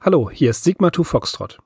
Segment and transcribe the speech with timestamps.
[0.00, 1.58] Hallo, hier ist Sigma 2 Foxtrot.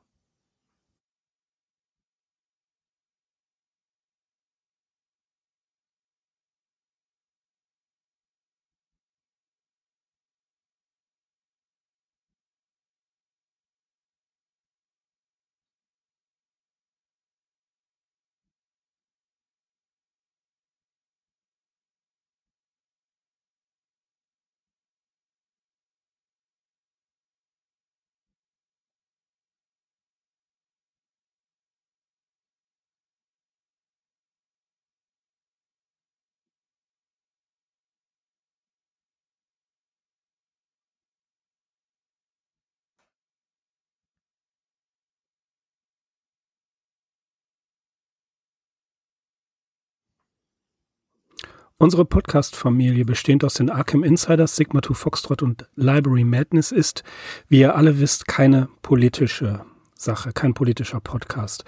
[51.82, 57.04] Unsere Podcast-Familie, bestehend aus den Arkham Insiders, Sigma 2 Foxtrot und Library Madness, ist,
[57.48, 59.64] wie ihr alle wisst, keine politische
[59.94, 61.64] Sache, kein politischer Podcast.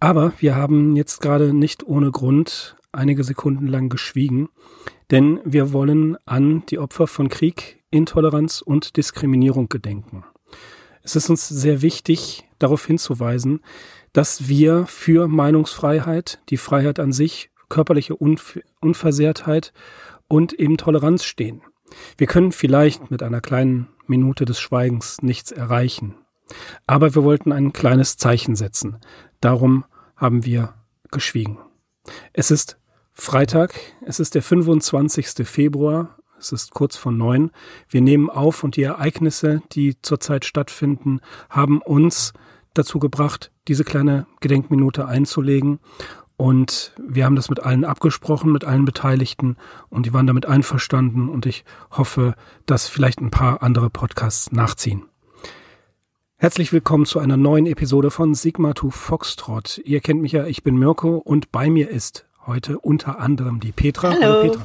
[0.00, 4.48] Aber wir haben jetzt gerade nicht ohne Grund einige Sekunden lang geschwiegen,
[5.10, 10.24] denn wir wollen an die Opfer von Krieg, Intoleranz und Diskriminierung gedenken.
[11.02, 13.60] Es ist uns sehr wichtig, darauf hinzuweisen,
[14.14, 19.72] dass wir für Meinungsfreiheit, die Freiheit an sich körperliche Unf Unversehrtheit
[20.28, 21.62] und eben Toleranz stehen.
[22.18, 26.14] Wir können vielleicht mit einer kleinen Minute des Schweigens nichts erreichen.
[26.86, 28.98] Aber wir wollten ein kleines Zeichen setzen.
[29.40, 29.84] Darum
[30.16, 30.74] haben wir
[31.10, 31.58] geschwiegen.
[32.32, 32.78] Es ist
[33.12, 33.74] Freitag,
[34.04, 35.46] es ist der 25.
[35.46, 37.50] Februar, es ist kurz vor neun.
[37.88, 42.32] Wir nehmen auf und die Ereignisse, die zurzeit stattfinden, haben uns
[42.74, 45.80] dazu gebracht, diese kleine Gedenkminute einzulegen.
[46.40, 49.58] Und wir haben das mit allen abgesprochen, mit allen Beteiligten
[49.90, 55.02] und die waren damit einverstanden und ich hoffe, dass vielleicht ein paar andere Podcasts nachziehen.
[56.36, 59.82] Herzlich willkommen zu einer neuen Episode von Sigma 2 Foxtrot.
[59.84, 63.72] Ihr kennt mich ja, ich bin Mirko und bei mir ist heute unter anderem die
[63.72, 64.08] Petra.
[64.08, 64.22] Hallo.
[64.22, 64.62] Hallo Petra.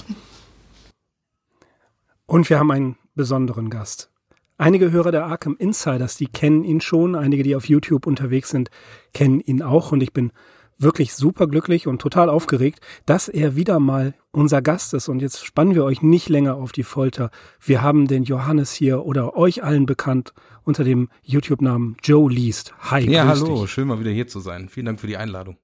[2.26, 4.10] Und wir haben einen besonderen Gast.
[4.58, 8.70] Einige Hörer der Arkham Insiders, die kennen ihn schon, einige, die auf YouTube unterwegs sind,
[9.14, 10.32] kennen ihn auch und ich bin
[10.78, 15.08] wirklich super glücklich und total aufgeregt, dass er wieder mal unser Gast ist.
[15.08, 17.32] Und jetzt spannen wir euch nicht länger auf die Folter.
[17.60, 20.34] Wir haben den Johannes hier oder euch allen bekannt
[20.64, 22.74] unter dem YouTube-Namen Joe Least.
[22.80, 23.10] Hi.
[23.10, 23.72] Ja, hallo, dich.
[23.72, 24.70] schön mal wieder hier zu sein.
[24.70, 25.58] Vielen Dank für die Einladung.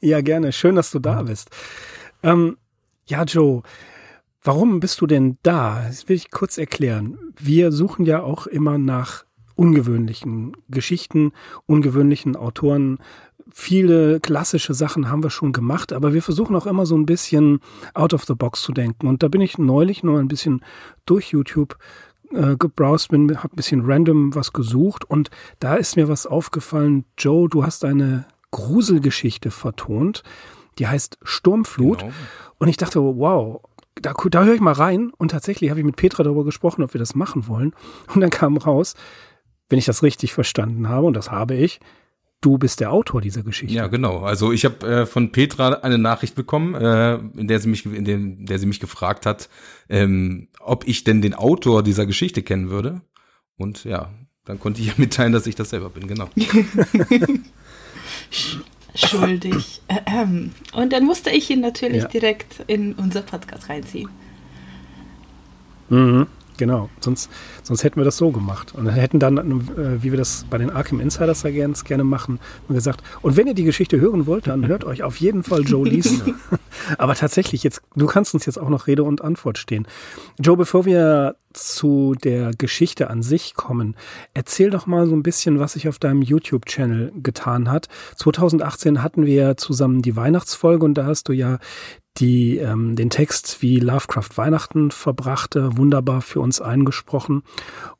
[0.00, 0.52] Ja, gerne.
[0.52, 1.50] Schön, dass du da bist.
[2.22, 2.56] Ähm,
[3.06, 3.62] ja, Joe,
[4.42, 5.84] warum bist du denn da?
[5.86, 7.18] Das will ich kurz erklären.
[7.38, 9.24] Wir suchen ja auch immer nach
[9.56, 11.32] ungewöhnlichen Geschichten,
[11.66, 12.98] ungewöhnlichen Autoren,
[13.56, 17.60] viele klassische Sachen haben wir schon gemacht, aber wir versuchen auch immer so ein bisschen
[17.94, 19.06] out of the box zu denken.
[19.06, 20.64] Und da bin ich neulich nur ein bisschen
[21.06, 21.78] durch YouTube
[22.32, 27.04] äh, gebrowst, bin, habe ein bisschen random was gesucht und da ist mir was aufgefallen.
[27.16, 30.24] Joe, du hast eine Gruselgeschichte vertont,
[30.80, 32.00] die heißt Sturmflut.
[32.00, 32.12] Genau.
[32.58, 33.60] Und ich dachte, wow,
[33.94, 35.12] da, da höre ich mal rein.
[35.16, 37.72] Und tatsächlich habe ich mit Petra darüber gesprochen, ob wir das machen wollen.
[38.12, 38.94] Und dann kam raus,
[39.68, 41.78] wenn ich das richtig verstanden habe, und das habe ich,
[42.40, 43.74] du bist der Autor dieser Geschichte.
[43.74, 44.20] Ja, genau.
[44.20, 48.04] Also ich habe äh, von Petra eine Nachricht bekommen, äh, in der sie mich, in
[48.04, 49.48] dem, der sie mich gefragt hat,
[49.88, 53.00] ähm, ob ich denn den Autor dieser Geschichte kennen würde.
[53.56, 54.10] Und ja,
[54.44, 56.06] dann konnte ich ihr mitteilen, dass ich das selber bin.
[56.06, 56.28] Genau.
[58.94, 59.80] Schuldig.
[60.72, 62.08] Und dann musste ich ihn natürlich ja.
[62.08, 64.08] direkt in unser Podcast reinziehen.
[65.88, 66.26] Mhm.
[66.56, 67.30] Genau, sonst,
[67.62, 68.74] sonst hätten wir das so gemacht.
[68.74, 72.04] Und dann hätten dann, äh, wie wir das bei den Arkham Insiders ja ganz gerne
[72.04, 72.38] machen,
[72.68, 75.88] gesagt, und wenn ihr die Geschichte hören wollt, dann hört euch auf jeden Fall Joe
[75.88, 76.34] Liesner.
[76.98, 79.86] Aber tatsächlich, jetzt, du kannst uns jetzt auch noch Rede und Antwort stehen.
[80.38, 83.96] Joe, bevor wir zu der Geschichte an sich kommen,
[84.34, 87.88] erzähl doch mal so ein bisschen, was sich auf deinem YouTube-Channel getan hat.
[88.16, 91.58] 2018 hatten wir zusammen die Weihnachtsfolge und da hast du ja
[92.18, 97.42] die ähm, den Text wie Lovecraft Weihnachten verbrachte, wunderbar für uns eingesprochen.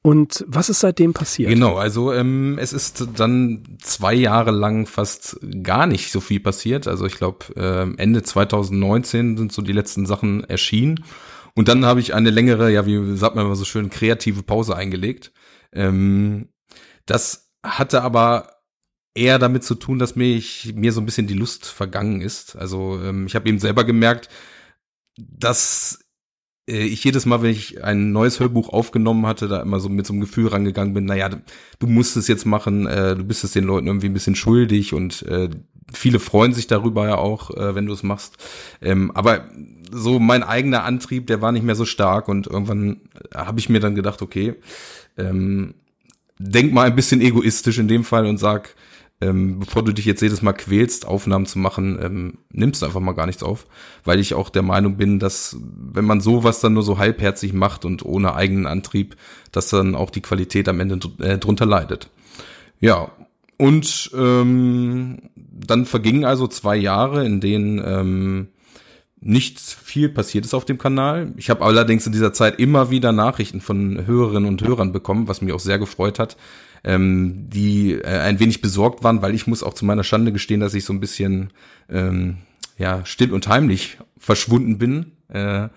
[0.02, 1.50] Und was ist seitdem passiert?
[1.50, 6.86] Genau, also ähm, es ist dann zwei Jahre lang fast gar nicht so viel passiert.
[6.86, 11.04] Also ich glaube äh, Ende 2019 sind so die letzten Sachen erschienen.
[11.56, 14.76] Und dann habe ich eine längere, ja wie sagt man immer so schön, kreative Pause
[14.76, 15.32] eingelegt.
[15.72, 16.50] Ähm,
[17.06, 18.53] das hatte aber
[19.14, 22.56] eher damit zu tun, dass mich, mir so ein bisschen die Lust vergangen ist.
[22.56, 24.28] Also ähm, ich habe eben selber gemerkt,
[25.16, 26.04] dass
[26.68, 30.06] äh, ich jedes Mal, wenn ich ein neues Hörbuch aufgenommen hatte, da immer so mit
[30.06, 31.30] so einem Gefühl rangegangen bin, naja,
[31.78, 34.92] du musst es jetzt machen, äh, du bist es den Leuten irgendwie ein bisschen schuldig
[34.92, 35.48] und äh,
[35.92, 38.36] viele freuen sich darüber ja auch, äh, wenn du es machst.
[38.80, 39.48] Ähm, aber
[39.92, 43.02] so mein eigener Antrieb, der war nicht mehr so stark und irgendwann
[43.32, 44.56] habe ich mir dann gedacht, okay,
[45.16, 45.74] ähm,
[46.38, 48.74] denk mal ein bisschen egoistisch in dem Fall und sag,
[49.20, 53.00] ähm, bevor du dich jetzt jedes Mal quälst, Aufnahmen zu machen, ähm, nimmst du einfach
[53.00, 53.66] mal gar nichts auf,
[54.04, 57.84] weil ich auch der Meinung bin, dass wenn man sowas dann nur so halbherzig macht
[57.84, 59.16] und ohne eigenen Antrieb,
[59.52, 62.10] dass dann auch die Qualität am Ende äh, drunter leidet.
[62.80, 63.12] Ja,
[63.56, 68.48] und ähm, dann vergingen also zwei Jahre, in denen ähm,
[69.20, 71.32] nicht viel passiert ist auf dem Kanal.
[71.36, 75.40] Ich habe allerdings in dieser Zeit immer wieder Nachrichten von Hörerinnen und Hörern bekommen, was
[75.40, 76.36] mich auch sehr gefreut hat,
[76.84, 80.60] ähm, die äh, ein wenig besorgt waren, weil ich muss auch zu meiner Schande gestehen,
[80.60, 81.50] dass ich so ein bisschen
[81.88, 82.38] ähm,
[82.78, 85.12] ja still und heimlich verschwunden bin.
[85.28, 85.68] Äh,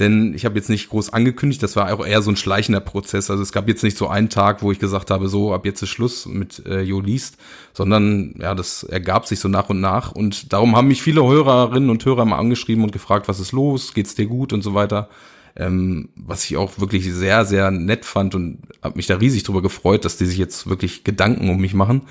[0.00, 3.30] denn ich habe jetzt nicht groß angekündigt, das war auch eher so ein schleichender Prozess.
[3.30, 5.82] Also es gab jetzt nicht so einen Tag, wo ich gesagt habe, so ab jetzt
[5.82, 7.36] ist Schluss mit äh, Jo liest,
[7.74, 10.12] sondern ja, das ergab sich so nach und nach.
[10.12, 13.92] Und darum haben mich viele Hörerinnen und Hörer mal angeschrieben und gefragt, was ist los,
[13.92, 15.10] geht's dir gut und so weiter.
[15.60, 19.60] Ähm, was ich auch wirklich sehr, sehr nett fand und habe mich da riesig drüber
[19.60, 22.02] gefreut, dass die sich jetzt wirklich Gedanken um mich machen.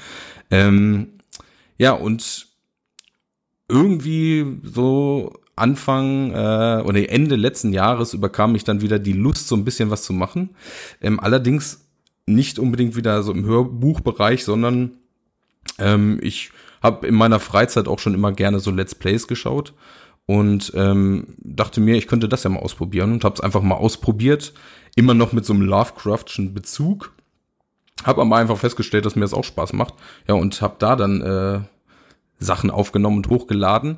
[0.52, 1.08] Ähm,
[1.80, 2.46] ja, und
[3.68, 9.56] irgendwie so Anfang äh, oder Ende letzten Jahres überkam mich dann wieder die Lust, so
[9.56, 10.52] ein bisschen was zu machen.
[11.02, 11.88] Ähm, allerdings
[12.28, 14.92] nicht unbedingt wieder so im Hörbuchbereich, sondern
[15.80, 16.52] ähm, ich
[16.84, 19.74] habe in meiner Freizeit auch schon immer gerne so Let's Plays geschaut
[20.30, 23.74] und ähm, dachte mir, ich könnte das ja mal ausprobieren und habe es einfach mal
[23.74, 24.54] ausprobiert,
[24.96, 27.14] immer noch mit so einem Lovecraftschen Bezug.
[28.04, 29.96] Habe aber einfach festgestellt, dass mir das auch Spaß macht.
[30.28, 31.62] Ja, und habe da dann äh,
[32.38, 33.98] Sachen aufgenommen und hochgeladen.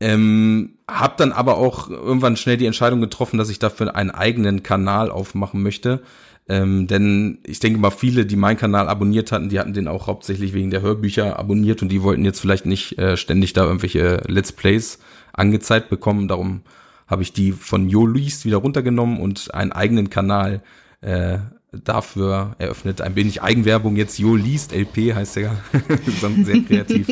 [0.00, 4.64] Ähm, hab dann aber auch irgendwann schnell die Entscheidung getroffen, dass ich dafür einen eigenen
[4.64, 6.02] Kanal aufmachen möchte.
[6.50, 10.08] Ähm, denn ich denke mal, viele, die meinen Kanal abonniert hatten, die hatten den auch
[10.08, 14.20] hauptsächlich wegen der Hörbücher abonniert und die wollten jetzt vielleicht nicht äh, ständig da irgendwelche
[14.26, 14.98] Let's Plays
[15.32, 16.26] angezeigt bekommen.
[16.26, 16.62] Darum
[17.06, 20.60] habe ich die von Jolis wieder runtergenommen und einen eigenen Kanal
[21.02, 21.38] äh,
[21.72, 23.00] dafür eröffnet.
[23.00, 24.18] Ein wenig Eigenwerbung jetzt.
[24.18, 25.56] Jo liest LP heißt der.
[26.44, 27.08] sehr kreativ.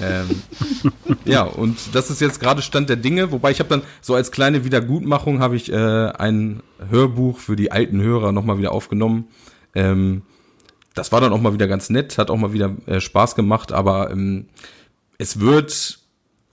[0.00, 0.42] ähm,
[1.24, 3.32] ja, und das ist jetzt gerade Stand der Dinge.
[3.32, 7.72] Wobei ich habe dann so als kleine Wiedergutmachung habe ich äh, ein Hörbuch für die
[7.72, 9.26] alten Hörer nochmal wieder aufgenommen.
[9.74, 10.22] Ähm,
[10.94, 13.72] das war dann auch mal wieder ganz nett, hat auch mal wieder äh, Spaß gemacht,
[13.72, 14.46] aber ähm,
[15.18, 15.98] es wird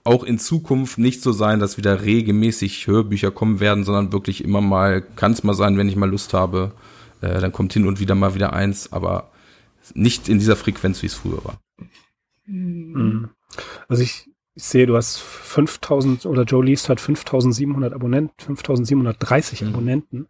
[0.02, 4.62] auch in Zukunft nicht so sein, dass wieder regelmäßig Hörbücher kommen werden, sondern wirklich immer
[4.62, 6.72] mal, kann es mal sein, wenn ich mal Lust habe,
[7.20, 9.30] äh, dann kommt hin und wieder mal wieder eins, aber
[9.94, 11.60] nicht in dieser Frequenz, wie es früher war.
[12.46, 13.30] Mhm.
[13.88, 19.68] Also ich, ich sehe, du hast 5000 oder Joe Least hat 5700 Abonnenten, 5730 mhm.
[19.68, 20.28] Abonnenten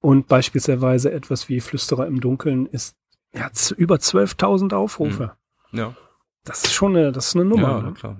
[0.00, 2.96] und beispielsweise etwas wie Flüsterer im Dunkeln ist
[3.34, 5.32] ja über 12.000 Aufrufe.
[5.70, 5.78] Mhm.
[5.78, 5.96] Ja.
[6.44, 7.68] Das ist schon eine, das ist eine Nummer.
[7.68, 7.92] Ja, ne?
[7.92, 8.18] klar.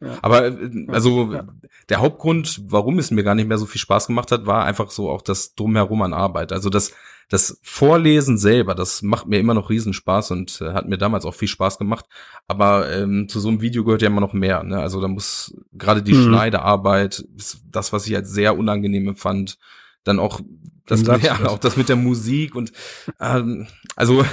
[0.00, 0.18] Ja.
[0.22, 1.46] Aber äh, also ja.
[1.88, 4.90] der Hauptgrund, warum es mir gar nicht mehr so viel Spaß gemacht hat, war einfach
[4.90, 6.52] so auch das drumherum an Arbeit.
[6.52, 6.92] Also das
[7.28, 11.34] das Vorlesen selber, das macht mir immer noch Riesenspaß und äh, hat mir damals auch
[11.34, 12.06] viel Spaß gemacht.
[12.46, 14.62] Aber ähm, zu so einem Video gehört ja immer noch mehr.
[14.62, 14.78] Ne?
[14.78, 16.24] Also da muss gerade die mhm.
[16.24, 17.24] Schneidearbeit,
[17.70, 19.58] das, was ich als sehr unangenehm empfand,
[20.04, 20.40] dann auch
[20.86, 22.72] das, ja, auch das mit der Musik und
[23.20, 23.66] ähm,
[23.96, 24.24] also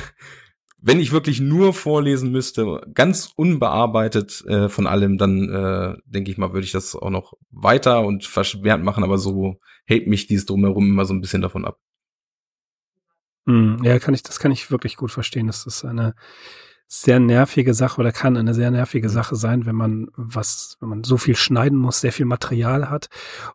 [0.82, 6.40] wenn ich wirklich nur vorlesen müsste, ganz unbearbeitet äh, von allem, dann äh, denke ich
[6.40, 10.48] mal, würde ich das auch noch weiter und verschwert machen, aber so hält mich dies
[10.48, 11.78] drumherum immer so ein bisschen davon ab.
[13.52, 15.48] Hm, ja, kann ich, das kann ich wirklich gut verstehen.
[15.48, 16.16] Das ist eine
[16.88, 19.14] sehr nervige Sache oder kann eine sehr nervige mhm.
[19.14, 23.08] Sache sein, wenn man was, wenn man so viel schneiden muss, sehr viel Material hat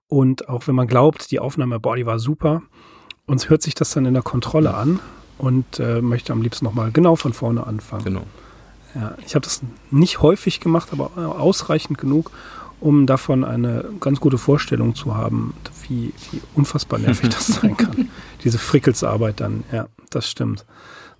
[0.09, 2.63] und auch wenn man glaubt, die Aufnahme, boah, die war super,
[3.27, 5.01] uns hört sich das dann in der Kontrolle an
[5.37, 8.05] und äh, möchte am liebsten nochmal genau von vorne anfangen.
[8.05, 8.27] Genau.
[8.95, 9.61] Ja, ich habe das
[9.91, 12.31] nicht häufig gemacht, aber ausreichend genug,
[12.81, 15.53] um davon eine ganz gute Vorstellung zu haben,
[15.89, 18.11] wie, wie unfassbar nervig das sein kann.
[18.45, 20.65] Diese Frickelsarbeit dann, ja, das stimmt.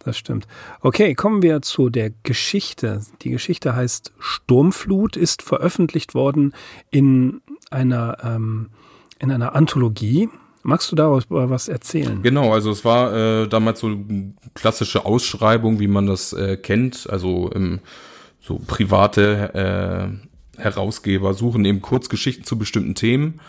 [0.07, 0.47] Das stimmt.
[0.83, 3.03] Okay, kommen wir zu der Geschichte.
[3.23, 6.55] Die Geschichte heißt Sturmflut, ist veröffentlicht worden
[6.93, 8.69] in einer, ähm,
[9.19, 10.29] in einer Anthologie.
[10.63, 12.23] Magst du daraus was erzählen?
[12.23, 17.09] Genau, also es war äh, damals so eine klassische Ausschreibung, wie man das äh, kennt.
[17.11, 17.81] Also im,
[18.41, 19.55] so private
[20.57, 23.41] äh, Herausgeber suchen eben Kurzgeschichten zu bestimmten Themen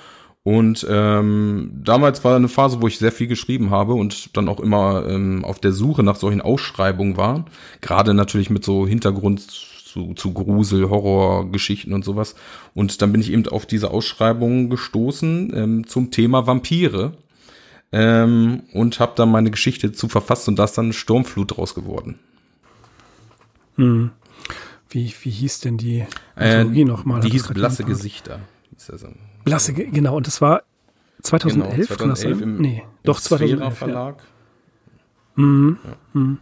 [0.43, 4.61] und ähm, damals war eine Phase, wo ich sehr viel geschrieben habe und dann auch
[4.61, 7.43] immer ähm, auf der Suche nach solchen Ausschreibungen war.
[7.81, 12.35] Gerade natürlich mit so Hintergrund zu, zu Grusel, Horrorgeschichten und sowas.
[12.73, 17.13] Und dann bin ich eben auf diese Ausschreibung gestoßen ähm, zum Thema Vampire.
[17.91, 22.19] Ähm, und habe dann meine Geschichte zu verfasst und da ist dann Sturmflut draus geworden.
[23.75, 24.11] Hm.
[24.89, 27.21] Wie, wie hieß denn die Anthologie äh, nochmal?
[27.21, 28.39] Die hieß Blasse Gesichter.
[29.49, 30.17] Blasse, genau.
[30.17, 30.63] Und das war
[31.21, 32.39] 2011, genau, 2011 kann das sein?
[32.39, 33.77] Im, nee, doch 2011.
[33.77, 34.17] Verlag.
[35.35, 35.43] Ja.
[35.43, 35.77] Mhm.
[35.83, 36.19] Ja.
[36.19, 36.37] Mhm.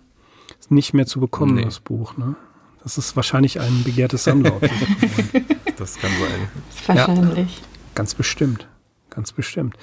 [0.59, 1.63] Ist nicht mehr zu bekommen, nee.
[1.63, 2.35] das Buch, ne?
[2.83, 4.75] Das ist wahrscheinlich ein begehrtes Sammlerobjekt.
[5.77, 6.95] das kann sein.
[6.97, 7.57] Wahrscheinlich.
[7.57, 8.67] Ja, ganz bestimmt
[9.15, 9.75] ganz bestimmt.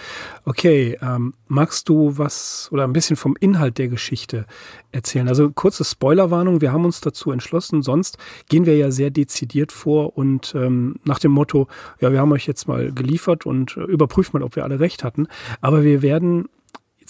[0.44, 4.46] Okay, ähm, magst du was oder ein bisschen vom Inhalt der Geschichte
[4.92, 5.28] erzählen?
[5.28, 10.16] Also kurze Spoilerwarnung, wir haben uns dazu entschlossen, sonst gehen wir ja sehr dezidiert vor
[10.16, 11.66] und ähm, nach dem Motto,
[12.00, 15.02] ja, wir haben euch jetzt mal geliefert und äh, überprüft mal, ob wir alle recht
[15.02, 15.26] hatten.
[15.60, 16.48] Aber wir werden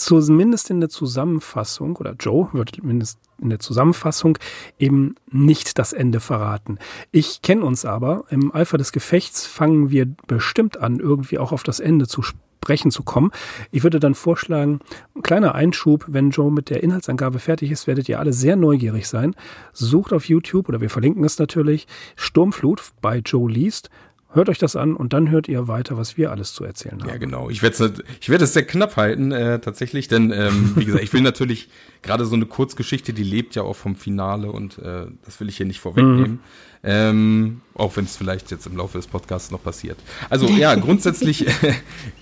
[0.05, 4.39] zumindest in der Zusammenfassung, oder Joe wird zumindest in der Zusammenfassung
[4.79, 6.79] eben nicht das Ende verraten.
[7.11, 11.63] Ich kenne uns aber, im Eifer des Gefechts fangen wir bestimmt an, irgendwie auch auf
[11.63, 13.33] das Ende zu sprechen zu kommen.
[13.73, 14.79] Ich würde dann vorschlagen,
[15.23, 19.35] kleiner Einschub, wenn Joe mit der Inhaltsangabe fertig ist, werdet ihr alle sehr neugierig sein.
[19.73, 23.91] Sucht auf YouTube, oder wir verlinken es natürlich, Sturmflut bei Joe liest
[24.35, 27.09] Hört euch das an und dann hört ihr weiter, was wir alles zu erzählen haben.
[27.09, 27.51] Ja, genau.
[27.51, 31.13] Ich werde es ich werd sehr knapp halten, äh, tatsächlich, denn ähm, wie gesagt, ich
[31.13, 31.69] will natürlich
[32.01, 35.59] gerade so eine Kurzgeschichte, die lebt ja auch vom Finale und äh, das will ich
[35.59, 36.33] hier nicht vorwegnehmen.
[36.33, 36.39] Mhm.
[36.85, 39.99] Ähm, auch wenn es vielleicht jetzt im Laufe des Podcasts noch passiert.
[40.31, 41.47] Also ja, grundsätzlich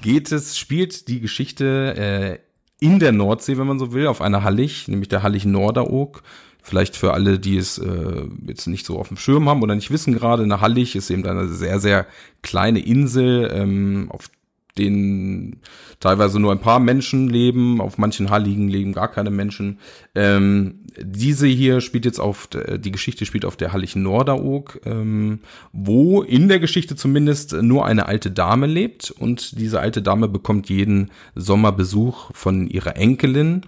[0.02, 2.38] geht es, spielt die Geschichte äh,
[2.84, 6.22] in der Nordsee, wenn man so will, auf einer Hallig, nämlich der Hallig Norderog.
[6.70, 9.90] Vielleicht für alle, die es äh, jetzt nicht so auf dem Schirm haben oder nicht
[9.90, 12.06] wissen gerade, eine Hallig ist eben eine sehr, sehr
[12.42, 14.30] kleine Insel, ähm, auf
[14.78, 15.56] denen
[15.98, 19.80] teilweise nur ein paar Menschen leben, auf manchen Halligen leben gar keine Menschen.
[20.14, 25.40] Ähm, diese hier spielt jetzt auf, die Geschichte spielt auf der Hallig Norderog, ähm,
[25.72, 29.10] wo in der Geschichte zumindest nur eine alte Dame lebt.
[29.10, 33.62] Und diese alte Dame bekommt jeden Sommer Besuch von ihrer Enkelin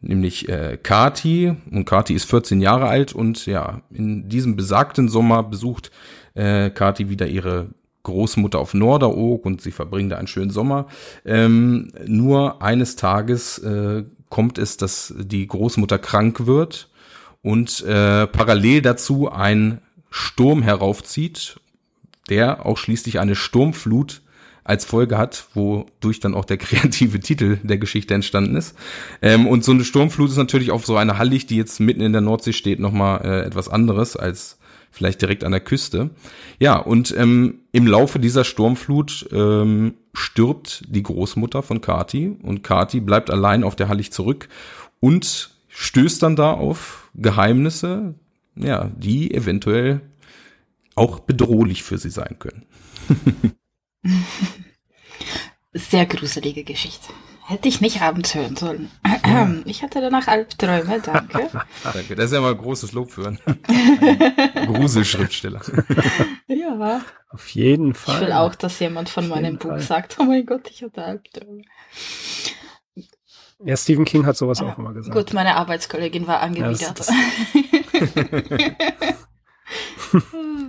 [0.00, 1.54] nämlich äh, Kati.
[1.70, 5.90] Und Kati ist 14 Jahre alt und ja, in diesem besagten Sommer besucht
[6.34, 7.68] äh, Kati wieder ihre
[8.02, 10.86] Großmutter auf Norderoog und sie verbringen da einen schönen Sommer.
[11.24, 16.88] Ähm, nur eines Tages äh, kommt es, dass die Großmutter krank wird
[17.42, 21.60] und äh, parallel dazu ein Sturm heraufzieht,
[22.28, 24.22] der auch schließlich eine Sturmflut
[24.66, 28.76] als Folge hat, wodurch dann auch der kreative Titel der Geschichte entstanden ist.
[29.22, 32.12] Ähm, und so eine Sturmflut ist natürlich auf so eine Hallig, die jetzt mitten in
[32.12, 34.58] der Nordsee steht, nochmal äh, etwas anderes als
[34.90, 36.10] vielleicht direkt an der Küste.
[36.58, 43.00] Ja, und ähm, im Laufe dieser Sturmflut ähm, stirbt die Großmutter von Kati und Kati
[43.00, 44.48] bleibt allein auf der Hallig zurück
[44.98, 48.14] und stößt dann da auf Geheimnisse,
[48.56, 50.00] ja, die eventuell
[50.94, 52.64] auch bedrohlich für sie sein können.
[55.72, 57.12] Sehr gruselige Geschichte.
[57.48, 58.90] Hätte ich nicht abends hören sollen.
[59.66, 61.48] Ich hatte danach Albträume, danke.
[61.84, 63.38] danke, das ist ja mal großes Lob für einen
[64.66, 65.60] Gruselschriftsteller.
[66.48, 67.02] ja.
[67.28, 68.16] Auf jeden Fall.
[68.16, 69.80] Ich will auch, dass jemand von meinem Buch Fall.
[69.80, 71.62] sagt, oh mein Gott, ich hatte Albträume.
[73.64, 74.66] Ja, Stephen King hat sowas ja.
[74.66, 75.16] auch immer gesagt.
[75.16, 77.06] Gut, meine Arbeitskollegin war angewidert.
[77.06, 77.14] Ja,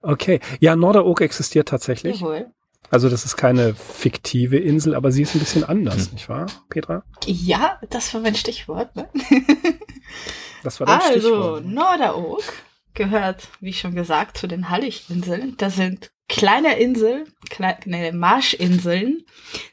[0.00, 2.20] Okay, ja, Norderoog existiert tatsächlich.
[2.20, 2.46] Jawohl.
[2.90, 6.12] Also das ist keine fiktive Insel, aber sie ist ein bisschen anders, hm.
[6.12, 7.02] nicht wahr, Petra?
[7.24, 8.94] Ja, das war mein Stichwort.
[8.96, 9.08] Ne?
[10.62, 11.64] Das war dein also, Stichwort.
[11.64, 12.42] Also, Norderoog
[12.94, 15.56] gehört, wie schon gesagt, zu den Hallig-Inseln.
[15.56, 19.24] Das sind kleine Inseln, kleine Marschinseln,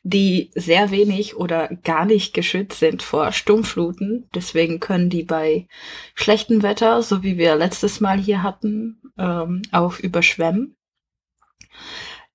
[0.03, 4.27] die sehr wenig oder gar nicht geschützt sind vor Sturmfluten.
[4.35, 5.67] Deswegen können die bei
[6.15, 10.75] schlechtem Wetter, so wie wir letztes Mal hier hatten, ähm, auch überschwemmen.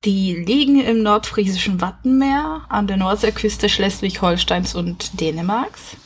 [0.04, 5.96] Die liegen im nordfriesischen Wattenmeer an der Nordseeküste Schleswig-Holsteins und Dänemarks.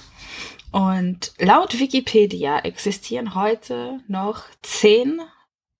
[0.70, 5.20] Und laut Wikipedia existieren heute noch zehn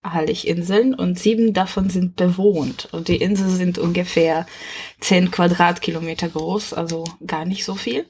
[0.02, 2.88] Hallig-Inseln und sieben davon sind bewohnt.
[2.92, 4.47] Und die Inseln sind ungefähr
[5.00, 8.07] zehn Quadratkilometer groß, also gar nicht so viel.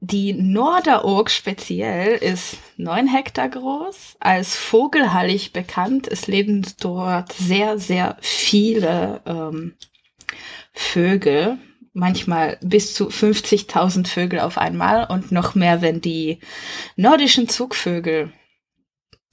[0.00, 6.08] Die Norderog speziell ist neun Hektar groß, als Vogelhallig bekannt.
[6.08, 9.74] Es leben dort sehr, sehr viele ähm,
[10.72, 11.58] Vögel,
[11.92, 16.40] manchmal bis zu 50.000 Vögel auf einmal und noch mehr, wenn die
[16.96, 18.32] nordischen Zugvögel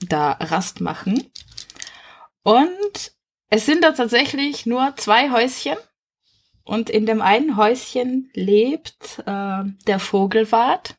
[0.07, 1.23] da Rast machen.
[2.43, 3.11] Und
[3.49, 5.77] es sind da tatsächlich nur zwei Häuschen
[6.69, 10.93] und in dem einen Häuschen lebt äh, der Vogelwart.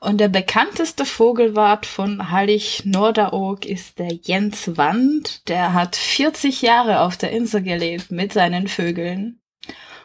[0.00, 5.46] Und der bekannteste Vogelwart von Hallig Norderog ist der Jens Wand.
[5.50, 9.41] Der hat 40 Jahre auf der Insel gelebt mit seinen Vögeln.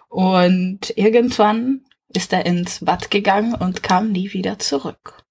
[0.08, 1.82] Und irgendwann
[2.14, 5.24] ist er ins Bad gegangen und kam nie wieder zurück.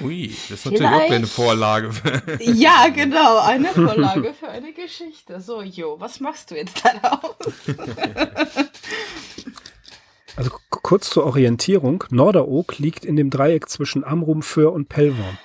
[0.00, 1.90] Ui, das ist natürlich auch eine Vorlage.
[2.40, 5.40] Ja, genau, eine Vorlage für eine Geschichte.
[5.40, 7.36] So, Jo, was machst du jetzt daraus?
[10.36, 12.04] Also kurz zur Orientierung.
[12.10, 15.36] Norderoog liegt in dem Dreieck zwischen Amrum, Föhr und Pellworm.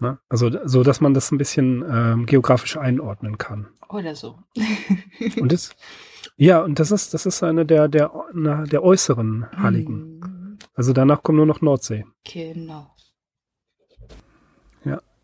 [0.00, 3.68] Na, also so, dass man das ein bisschen ähm, geografisch einordnen kann.
[3.88, 4.36] Oder so.
[5.36, 5.76] Und das,
[6.36, 10.20] ja, und das ist, das ist eine der, der, na, der äußeren Halligen.
[10.22, 12.04] Hm, Also danach kommt nur noch Nordsee.
[12.24, 12.92] Genau.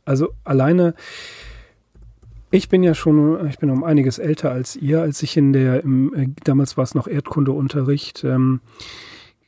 [0.09, 0.95] Also alleine,
[2.50, 5.85] ich bin ja schon, ich bin um einiges älter als ihr, als ich in der,
[5.85, 8.62] im, äh, damals war es noch Erdkundeunterricht, ähm,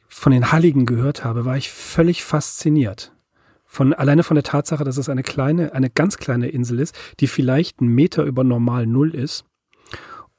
[0.06, 3.16] von den Halligen gehört habe, war ich völlig fasziniert.
[3.64, 7.26] Von, alleine von der Tatsache, dass es eine kleine, eine ganz kleine Insel ist, die
[7.26, 9.46] vielleicht einen Meter über normal Null ist.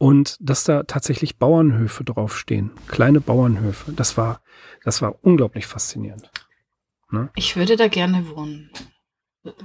[0.02, 2.72] Und dass da tatsächlich Bauernhöfe draufstehen.
[2.88, 3.92] Kleine Bauernhöfe.
[3.92, 4.42] Das war,
[4.84, 6.32] das war unglaublich faszinierend.
[7.36, 8.72] Ich würde da gerne wohnen.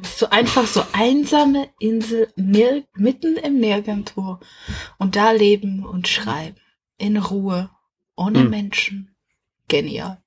[0.03, 4.39] So einfach so einsame Insel mitten im Nirgendwo
[4.99, 6.61] und da leben und schreiben.
[6.99, 7.71] In Ruhe,
[8.15, 8.51] ohne Hm.
[8.51, 9.17] Menschen.
[9.69, 10.19] Genial.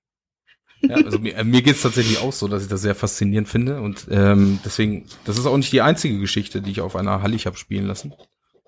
[0.81, 3.79] Ja, also mir, äh, mir geht's tatsächlich auch so, dass ich das sehr faszinierend finde.
[3.79, 7.45] Und ähm, deswegen, das ist auch nicht die einzige Geschichte, die ich auf einer Hallig
[7.45, 8.15] habe spielen lassen.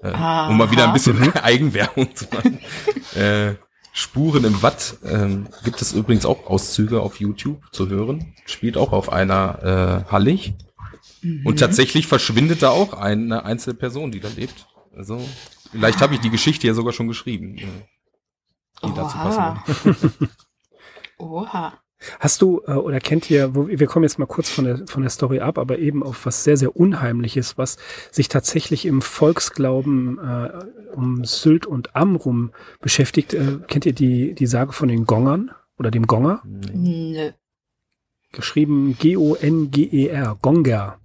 [0.01, 0.11] Äh,
[0.49, 2.59] um mal wieder ein bisschen Eigenwerbung zu machen.
[3.15, 3.55] äh,
[3.93, 8.33] Spuren im Watt ähm, gibt es übrigens auch Auszüge auf YouTube zu hören.
[8.45, 10.53] Spielt auch auf einer äh, Hallig.
[11.21, 11.45] Mhm.
[11.45, 14.65] Und tatsächlich verschwindet da auch eine einzelne Person, die da lebt.
[14.95, 15.19] Also,
[15.71, 17.57] vielleicht habe ich die Geschichte ja sogar schon geschrieben.
[17.57, 17.65] äh,
[18.83, 19.63] Die dazu Oha.
[19.65, 20.29] passen.
[21.17, 21.80] Oha.
[22.19, 25.01] Hast du äh, oder kennt ihr, wo, wir kommen jetzt mal kurz von der, von
[25.01, 27.77] der Story ab, aber eben auf was sehr, sehr Unheimliches, was
[28.11, 30.49] sich tatsächlich im Volksglauben äh,
[30.93, 33.33] um Sylt und Amrum beschäftigt.
[33.33, 36.41] Äh, kennt ihr die, die Sage von den Gongern oder dem Gonger?
[36.45, 37.31] Nö.
[38.31, 40.97] Geschrieben G-O-N-G-E-R, Gonger.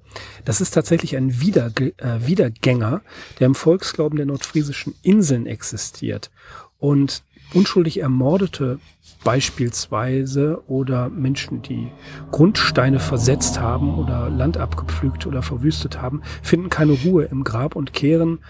[0.44, 3.02] Das ist tatsächlich ein Wiederge äh, Wiedergänger,
[3.38, 6.30] der im Volksglauben der nordfriesischen Inseln existiert.
[6.78, 7.24] Und
[7.54, 8.78] unschuldig Ermordete
[9.24, 11.90] beispielsweise oder Menschen, die
[12.30, 17.92] Grundsteine versetzt haben oder Land abgepflügt oder verwüstet haben, finden keine Ruhe im Grab und
[17.92, 18.40] kehren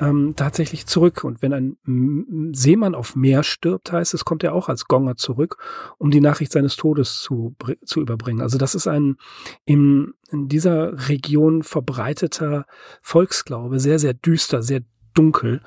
[0.00, 1.24] ähm, tatsächlich zurück.
[1.24, 5.58] Und wenn ein Seemann auf Meer stirbt, heißt es, kommt er auch als Gonger zurück,
[5.98, 8.40] um die Nachricht seines Todes zu, zu überbringen.
[8.40, 9.16] Also das ist ein
[9.64, 12.66] in, in dieser Region verbreiteter
[13.02, 14.80] Volksglaube, sehr, sehr düster, sehr
[15.14, 15.60] dunkel.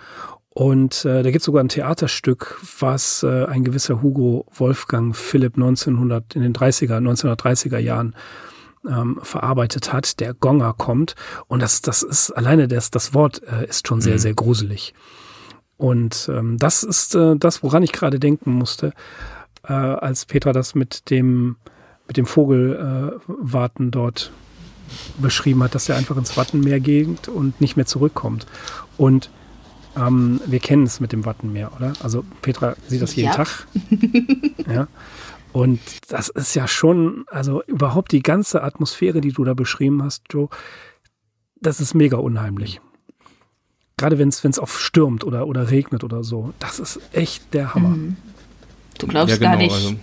[0.53, 5.55] Und äh, da gibt es sogar ein Theaterstück, was äh, ein gewisser Hugo Wolfgang Philipp
[5.55, 8.15] 1900 in den 30er, 1930er Jahren
[8.87, 11.15] ähm, verarbeitet hat, der Gonger kommt.
[11.47, 14.19] Und das, das ist alleine das, das Wort äh, ist schon sehr, Mhm.
[14.19, 14.93] sehr gruselig.
[15.77, 18.93] Und ähm, das ist äh, das, woran ich gerade denken musste,
[19.67, 21.55] äh, als Petra das mit dem
[22.07, 24.31] mit dem Vogelwarten äh, Warten dort
[25.17, 28.45] beschrieben hat, dass er einfach ins Wattenmeer geht und nicht mehr zurückkommt.
[28.97, 29.29] Und
[29.97, 31.93] ähm, wir kennen es mit dem Wattenmeer, oder?
[32.01, 33.35] Also Petra sieht das jeden Ja.
[33.35, 33.67] Tag.
[34.67, 34.87] ja.
[35.51, 40.23] Und das ist ja schon, also überhaupt die ganze Atmosphäre, die du da beschrieben hast,
[40.31, 40.49] Joe,
[41.61, 42.81] das ist mega unheimlich.
[43.97, 46.53] Gerade wenn es auch stürmt oder, oder regnet oder so.
[46.57, 47.89] Das ist echt der Hammer.
[47.89, 48.17] Mhm.
[48.97, 49.71] Du glaubst gar nicht.
[49.71, 49.95] Also.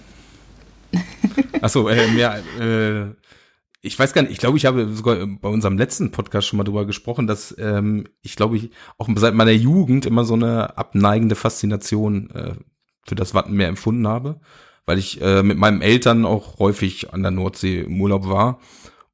[1.60, 3.14] Achso, äh, mehr, äh,
[3.82, 6.64] ich weiß gar nicht, ich glaube, ich habe sogar bei unserem letzten Podcast schon mal
[6.64, 11.34] drüber gesprochen, dass ähm, ich glaube, ich auch seit meiner Jugend immer so eine abneigende
[11.34, 12.54] Faszination äh,
[13.06, 14.40] für das Wattenmeer empfunden habe,
[14.84, 18.60] weil ich äh, mit meinen Eltern auch häufig an der Nordsee im Urlaub war.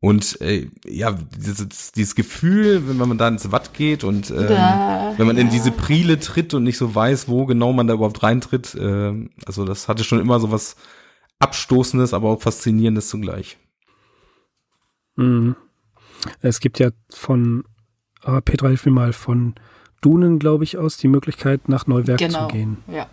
[0.00, 5.14] Und äh, ja, dieses, dieses Gefühl, wenn man da ins Watt geht und ähm, Da,
[5.16, 5.52] wenn man in ja.
[5.52, 9.64] diese Prile tritt und nicht so weiß, wo genau man da überhaupt reintritt, äh, also
[9.64, 10.76] das hatte schon immer so was
[11.38, 13.58] Abstoßendes, aber auch Faszinierendes zugleich.
[15.16, 15.56] Mhm.
[16.40, 17.64] Es gibt ja von,
[18.24, 19.54] äh, Petra, hilf mir mal, von
[20.00, 22.46] Dunen, glaube ich, aus die Möglichkeit, nach Neuwerk Genau.
[22.48, 22.78] zu gehen.
[22.88, 23.06] Ja.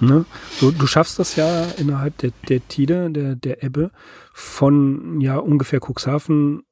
[0.00, 0.24] Ne?
[0.60, 3.90] Du, du schaffst das ja innerhalb der, der Tide, der, der Ebbe,
[4.32, 6.62] von ja ungefähr Cuxhaven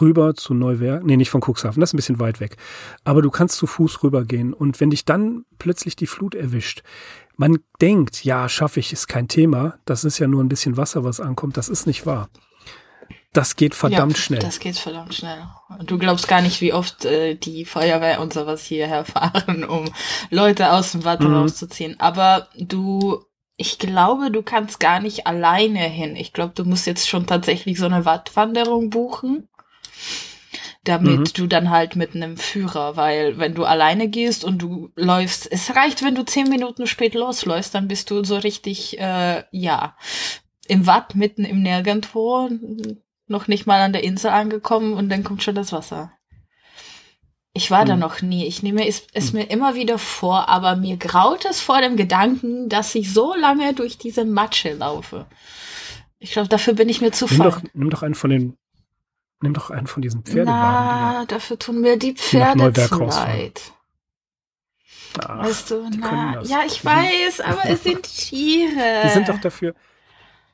[0.00, 1.04] rüber zu Neuwerk.
[1.04, 2.56] Nee, nicht von Cuxhaven, das ist ein bisschen weit weg.
[3.04, 4.54] Aber du kannst zu Fuß rübergehen.
[4.54, 6.82] Und wenn dich dann plötzlich die Flut erwischt,
[7.36, 9.74] man denkt, ja, schaffe ich, ist kein Thema.
[9.84, 11.56] Das ist ja nur ein bisschen Wasser, was ankommt.
[11.56, 12.28] Das ist nicht wahr.
[13.34, 14.40] Das geht verdammt ja, schnell.
[14.40, 15.46] Das geht verdammt schnell.
[15.86, 19.86] Du glaubst gar nicht, wie oft äh, die Feuerwehr und sowas hierher fahren, um
[20.30, 21.34] Leute aus dem Watt Mhm.
[21.36, 21.98] rauszuziehen.
[21.98, 23.24] Aber du,
[23.56, 26.14] ich glaube, du kannst gar nicht alleine hin.
[26.14, 29.48] Ich glaube, du musst jetzt schon tatsächlich so eine Wattwanderung buchen,
[30.84, 31.32] damit Mhm.
[31.34, 35.74] du dann halt mit einem Führer, weil wenn du alleine gehst und du läufst, es
[35.74, 39.96] reicht, wenn du zehn Minuten spät losläufst, dann bist du so richtig, äh, ja,
[40.66, 42.50] im Watt mitten im Nirgendwo
[43.26, 46.12] noch nicht mal an der Insel angekommen und dann kommt schon das Wasser.
[47.54, 47.88] Ich war hm.
[47.88, 48.46] da noch nie.
[48.46, 49.40] Ich nehme es, es hm.
[49.40, 53.74] mir immer wieder vor, aber mir graut es vor dem Gedanken, dass ich so lange
[53.74, 55.26] durch diese Matsche laufe.
[56.18, 58.56] Ich glaube, dafür bin ich mir zu nimm doch, nimm doch einen von den,
[59.40, 61.18] nimm doch einen von diesen Pferdewagen.
[61.18, 63.72] Na, dafür tun mir die Pferde zu leid.
[65.18, 69.02] Ach, weißt du, na, ja, ich weiß, aber es sind Tiere.
[69.04, 69.74] Die sind doch dafür,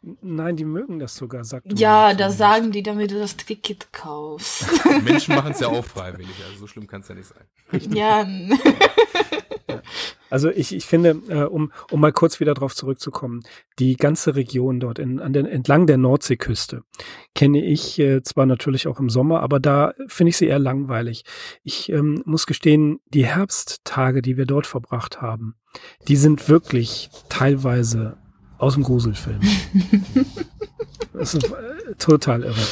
[0.01, 1.79] Nein, die mögen das sogar, sagt.
[1.79, 4.67] Ja, da sagen die, damit du das Ticket kaufst.
[5.05, 7.95] Menschen machen es ja auch freiwillig, also so schlimm kann es ja nicht sein.
[7.95, 8.27] Ja.
[10.31, 13.43] Also ich, ich finde, äh, um, um mal kurz wieder drauf zurückzukommen,
[13.79, 16.83] die ganze Region dort in, an den, entlang der Nordseeküste
[17.35, 21.25] kenne ich äh, zwar natürlich auch im Sommer, aber da finde ich sie eher langweilig.
[21.63, 25.55] Ich ähm, muss gestehen, die Herbsttage, die wir dort verbracht haben,
[26.09, 28.19] die sind wirklich teilweise
[28.59, 29.41] aus dem Gruselfilm.
[31.13, 32.67] das ist äh, total irre.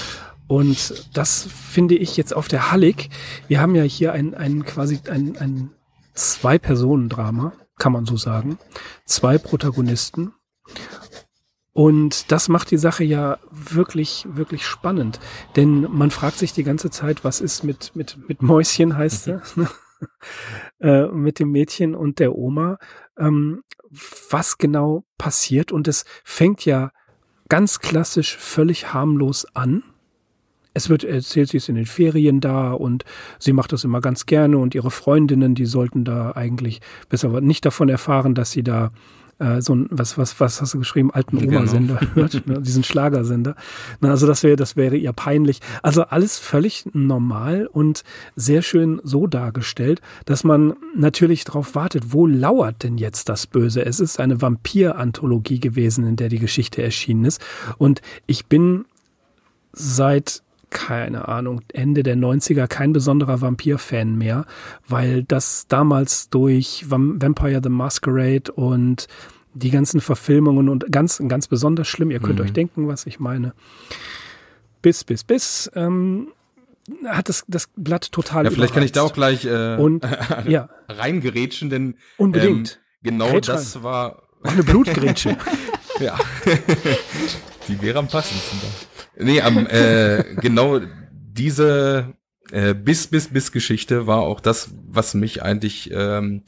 [0.49, 3.11] Und das finde ich jetzt auf der Hallig.
[3.49, 5.70] Wir haben ja hier ein, ein quasi ein, ein
[6.14, 8.59] Zwei-Personen-Drama, kann man so sagen.
[9.05, 10.33] Zwei Protagonisten.
[11.72, 15.20] Und das macht die Sache ja wirklich, wirklich spannend.
[15.57, 19.68] Denn man fragt sich die ganze Zeit, was ist mit, mit, mit Mäuschen heißt mhm.
[20.81, 22.79] er, äh, mit dem Mädchen und der Oma
[23.18, 23.62] ähm,
[24.31, 25.72] was genau passiert.
[25.72, 26.90] Und es fängt ja
[27.49, 29.83] ganz klassisch völlig harmlos an.
[30.75, 33.05] Es wird erzählt, sie ist in den Ferien da und
[33.38, 37.64] sie macht das immer ganz gerne und ihre Freundinnen, die sollten da eigentlich besser nicht
[37.64, 38.90] davon erfahren, dass sie da
[39.38, 42.14] äh, so ein, was, was, was hast du geschrieben, alten Oma-Sender genau.
[42.14, 43.55] hört, ne, diesen Schlagersender.
[44.01, 45.61] Na, also das wäre, das wäre ihr peinlich.
[45.83, 48.03] Also alles völlig normal und
[48.35, 53.85] sehr schön so dargestellt, dass man natürlich darauf wartet, wo lauert denn jetzt das Böse?
[53.85, 57.40] Es ist eine Vampir-Anthologie gewesen, in der die Geschichte erschienen ist.
[57.79, 58.87] Und ich bin
[59.72, 60.42] seit
[60.77, 64.45] keine Ahnung, Ende der 90er kein besonderer Vampir-Fan mehr,
[64.87, 69.09] weil das damals durch Vampire the Masquerade und
[69.55, 72.45] die ganzen Verfilmungen und ganz, ganz besonders schlimm, ihr könnt mhm.
[72.45, 73.55] euch denken, was ich meine.
[74.83, 76.29] Bis, bis, bis, ähm,
[77.07, 80.07] hat das, das Blatt total Ja, vielleicht kann ich da auch gleich äh, und,
[80.47, 80.69] ja.
[80.91, 82.81] reingerätschen, denn Unbedingt.
[83.03, 83.83] Ähm, genau Grätsch das rein.
[83.83, 85.39] war eine Blutgrätsche.
[86.01, 86.19] ja.
[87.67, 88.96] Die wäre am passendsten da.
[89.18, 92.14] Nee, am, äh, genau diese
[92.50, 96.42] äh, bis bis bis Geschichte war auch das, was mich eigentlich ähm,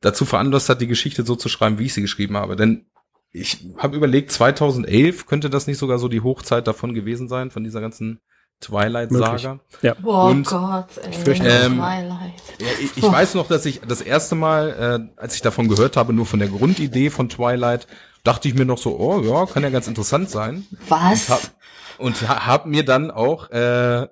[0.00, 2.56] dazu veranlasst hat, die Geschichte so zu schreiben, wie ich sie geschrieben habe.
[2.56, 2.86] Denn
[3.32, 7.62] ich habe überlegt, 2011 könnte das nicht sogar so die Hochzeit davon gewesen sein, von
[7.62, 8.20] dieser ganzen
[8.60, 9.60] Twilight-Saga.
[9.82, 9.96] Ja.
[10.02, 11.10] Oh und, Gott, ey.
[11.10, 12.32] Ich, fürchte, ähm, Twilight.
[12.58, 15.96] Ja, ich, ich weiß noch, dass ich das erste Mal, äh, als ich davon gehört
[15.96, 17.86] habe, nur von der Grundidee von Twilight,
[18.22, 20.66] dachte ich mir noch so, oh ja, kann ja ganz interessant sein.
[20.88, 21.52] Was?
[22.00, 24.08] Und habe hab mir dann auch äh,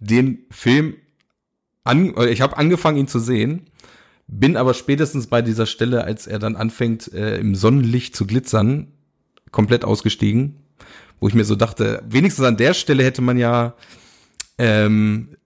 [0.00, 0.96] den Film
[1.84, 3.70] an, ich habe angefangen, ihn zu sehen,
[4.26, 8.88] bin aber spätestens bei dieser Stelle, als er dann anfängt, äh, im Sonnenlicht zu glitzern,
[9.50, 10.56] komplett ausgestiegen,
[11.20, 13.74] wo ich mir so dachte, wenigstens an der Stelle hätte man ja
[14.58, 15.36] ähm,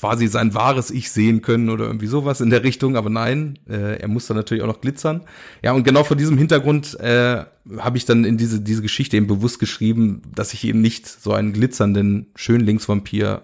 [0.00, 4.00] quasi sein wahres Ich sehen können oder irgendwie sowas in der Richtung, aber nein, äh,
[4.00, 5.26] er muss dann natürlich auch noch glitzern.
[5.62, 7.44] Ja, und genau vor diesem Hintergrund äh,
[7.76, 11.34] habe ich dann in diese, diese Geschichte eben bewusst geschrieben, dass ich eben nicht so
[11.34, 13.42] einen glitzernden Schönlingsvampir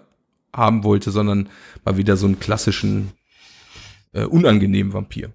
[0.51, 1.49] haben wollte, sondern
[1.85, 3.11] mal wieder so einen klassischen,
[4.13, 5.33] äh, unangenehmen Vampir.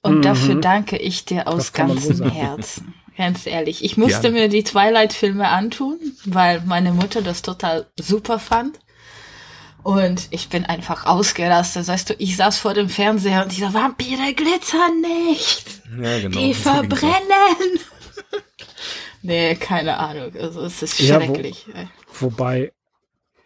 [0.00, 0.22] Und mhm.
[0.22, 2.94] dafür danke ich dir aus ganzem Herzen.
[3.18, 3.84] Ganz ehrlich.
[3.84, 4.40] Ich musste Gerne.
[4.40, 8.78] mir die Twilight-Filme antun, weil meine Mutter das total super fand.
[9.82, 11.88] Und ich bin einfach ausgerastet.
[11.88, 15.82] Weißt du, ich saß vor dem Fernseher und dieser Vampire glitzern nicht.
[16.00, 16.38] Ja, genau.
[16.38, 17.80] Die verbrennen.
[19.22, 20.32] nee, keine Ahnung.
[20.38, 21.66] Also es ist schrecklich.
[21.66, 22.72] Ja, wo, wobei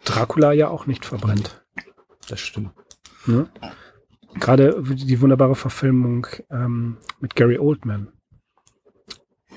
[0.05, 1.63] Dracula ja auch nicht verbrennt.
[2.29, 2.73] Das stimmt.
[3.25, 3.49] Ne?
[4.35, 8.13] Gerade die wunderbare Verfilmung ähm, mit Gary Oldman.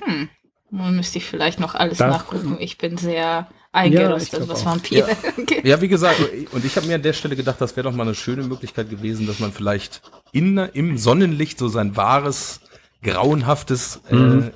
[0.02, 0.30] Hm.
[0.72, 2.58] Nun müsste ich vielleicht noch alles da, nachgucken.
[2.60, 5.58] Ich bin sehr eingerostet, ja, was Vampire ja.
[5.64, 6.20] ja, wie gesagt,
[6.52, 8.90] und ich habe mir an der Stelle gedacht, das wäre doch mal eine schöne Möglichkeit
[8.90, 10.02] gewesen, dass man vielleicht
[10.32, 12.62] in, im Sonnenlicht so sein wahres,
[13.04, 14.52] grauenhaftes äh, mhm.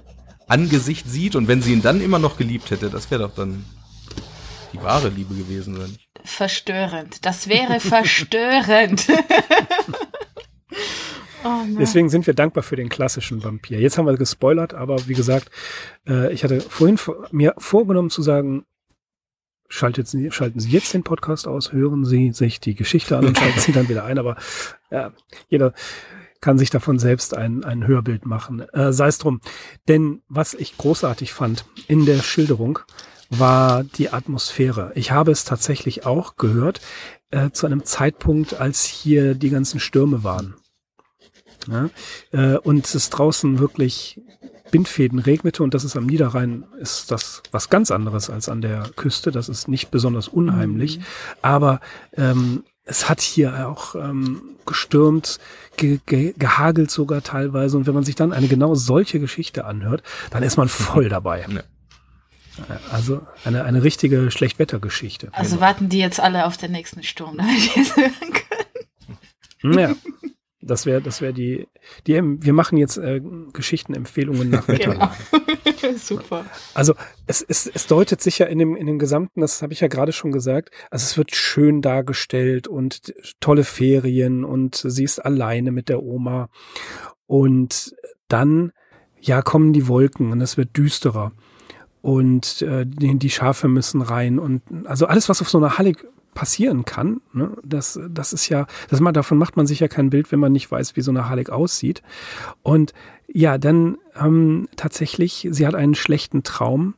[0.47, 3.65] Angesicht sieht und wenn sie ihn dann immer noch geliebt hätte, das wäre doch dann
[4.73, 6.09] die wahre Liebe gewesen, oder nicht?
[6.23, 7.25] Verstörend.
[7.25, 9.07] Das wäre verstörend.
[11.45, 13.77] Oh Deswegen sind wir dankbar für den klassischen Vampir.
[13.79, 15.49] Jetzt haben wir gespoilert, aber wie gesagt,
[16.07, 16.97] äh, ich hatte vorhin
[17.31, 18.65] mir vorgenommen zu sagen,
[19.75, 23.39] Schaltet Sie, schalten Sie jetzt den Podcast aus, hören Sie sich die Geschichte an und
[23.39, 24.19] schalten Sie dann wieder ein.
[24.19, 24.35] Aber
[24.91, 25.11] ja,
[25.49, 25.73] jeder
[26.41, 28.59] kann sich davon selbst ein, ein Hörbild machen.
[28.69, 29.41] Äh, Sei es drum.
[29.87, 32.77] Denn was ich großartig fand in der Schilderung,
[33.31, 34.91] war die Atmosphäre.
[34.93, 36.79] Ich habe es tatsächlich auch gehört
[37.31, 40.53] äh, zu einem Zeitpunkt, als hier die ganzen Stürme waren.
[41.67, 41.89] Ja?
[42.31, 44.21] Äh, und es draußen wirklich
[44.73, 48.89] Bindfäden regnete und das ist am Niederrhein ist das was ganz anderes als an der
[48.95, 49.29] Küste.
[49.31, 51.03] Das ist nicht besonders unheimlich, mhm.
[51.43, 51.79] aber
[52.17, 55.37] ähm, es hat hier auch ähm, gestürmt,
[55.77, 57.77] ge ge gehagelt sogar teilweise.
[57.77, 61.45] Und wenn man sich dann eine genau solche Geschichte anhört, dann ist man voll dabei.
[61.51, 62.79] Ja.
[62.91, 65.29] Also eine, eine richtige Schlechtwettergeschichte.
[65.33, 68.33] Also warten die jetzt alle auf den nächsten Sturm, damit wir es hören
[69.61, 69.79] können.
[69.79, 69.95] Ja.
[70.65, 71.67] Das wäre, das wäre die,
[72.07, 73.21] die, wir machen jetzt äh,
[73.51, 75.13] Geschichtenempfehlungen nach Wetterlage.
[75.31, 75.97] Genau.
[75.97, 76.45] Super.
[76.73, 76.95] Also
[77.27, 79.87] es, es, es deutet sich ja in dem, in dem Gesamten, das habe ich ja
[79.87, 85.71] gerade schon gesagt, also es wird schön dargestellt und tolle Ferien und sie ist alleine
[85.71, 86.49] mit der Oma.
[87.25, 87.95] Und
[88.27, 88.71] dann,
[89.19, 91.31] ja, kommen die Wolken und es wird düsterer.
[92.01, 95.93] Und äh, die, die Schafe müssen rein und also alles, was auf so einer Halle
[96.33, 97.21] passieren kann.
[97.33, 97.51] Ne?
[97.63, 100.51] Das, das ist ja, das man, davon macht man sich ja kein Bild, wenn man
[100.51, 102.01] nicht weiß, wie so eine Halleck aussieht.
[102.61, 102.93] Und
[103.27, 106.95] ja, dann ähm, tatsächlich, sie hat einen schlechten Traum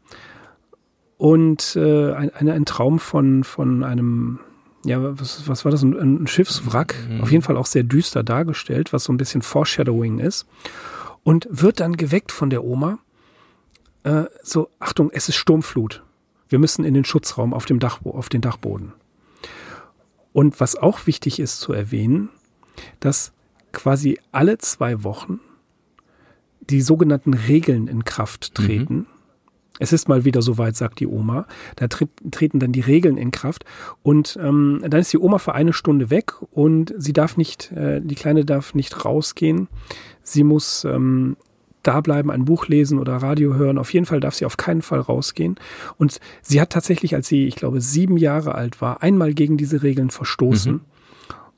[1.18, 4.40] und äh, ein, ein, ein Traum von, von einem
[4.86, 5.82] ja, was, was war das?
[5.82, 7.22] Ein, ein Schiffswrack, mhm.
[7.22, 10.46] auf jeden Fall auch sehr düster dargestellt, was so ein bisschen Foreshadowing ist.
[11.24, 13.00] Und wird dann geweckt von der Oma.
[14.04, 16.04] Äh, so, Achtung, es ist Sturmflut.
[16.50, 18.94] Wir müssen in den Schutzraum auf dem Dach, auf den Dachboden.
[20.36, 22.28] Und was auch wichtig ist zu erwähnen,
[23.00, 23.32] dass
[23.72, 25.40] quasi alle zwei Wochen
[26.60, 28.66] die sogenannten Regeln in Kraft mhm.
[28.66, 28.96] treten.
[28.96, 29.06] Mhm.
[29.80, 31.48] Es ist mal wieder soweit, sagt die Oma.
[31.78, 33.64] Da treten dann die Regeln in Kraft
[34.04, 38.02] und ähm, dann ist die Oma für eine Stunde weg und sie darf nicht, äh,
[38.02, 39.70] die Kleine darf nicht rausgehen.
[40.22, 41.38] Sie muss ähm,
[41.88, 43.78] da bleiben, ein Buch lesen oder Radio hören.
[43.78, 45.56] Auf jeden Fall darf sie auf keinen Fall rausgehen.
[45.98, 49.84] Und sie hat tatsächlich, als sie, ich glaube, sieben Jahre alt war, einmal gegen diese
[49.84, 50.74] Regeln verstoßen.
[50.74, 50.82] Mhm.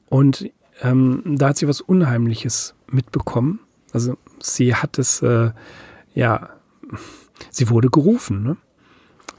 [0.10, 3.60] Und ähm, da hat sie was Unheimliches mitbekommen.
[3.94, 5.52] Also sie hat es, äh,
[6.14, 6.50] ja,
[7.50, 8.58] sie wurde gerufen, ne?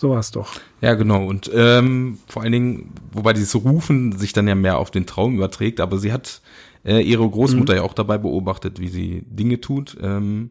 [0.00, 0.52] So war es doch.
[0.80, 1.26] Ja, genau.
[1.26, 5.34] Und ähm, vor allen Dingen, wobei dieses Rufen sich dann ja mehr auf den Traum
[5.34, 6.40] überträgt, aber sie hat
[6.84, 7.78] äh, ihre Großmutter mhm.
[7.78, 9.96] ja auch dabei beobachtet, wie sie Dinge tut.
[10.00, 10.50] Ähm,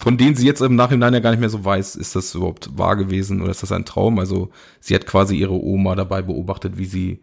[0.00, 2.76] von denen sie jetzt im Nachhinein ja gar nicht mehr so weiß, ist das überhaupt
[2.78, 4.18] wahr gewesen oder ist das ein Traum?
[4.18, 4.48] Also
[4.80, 7.20] sie hat quasi ihre Oma dabei beobachtet, wie sie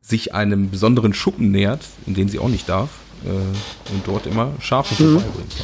[0.00, 2.90] sich einem besonderen Schuppen nähert, in den sie auch nicht darf
[3.24, 5.20] äh, und dort immer Schafe mhm.
[5.20, 5.54] vorbeibringt.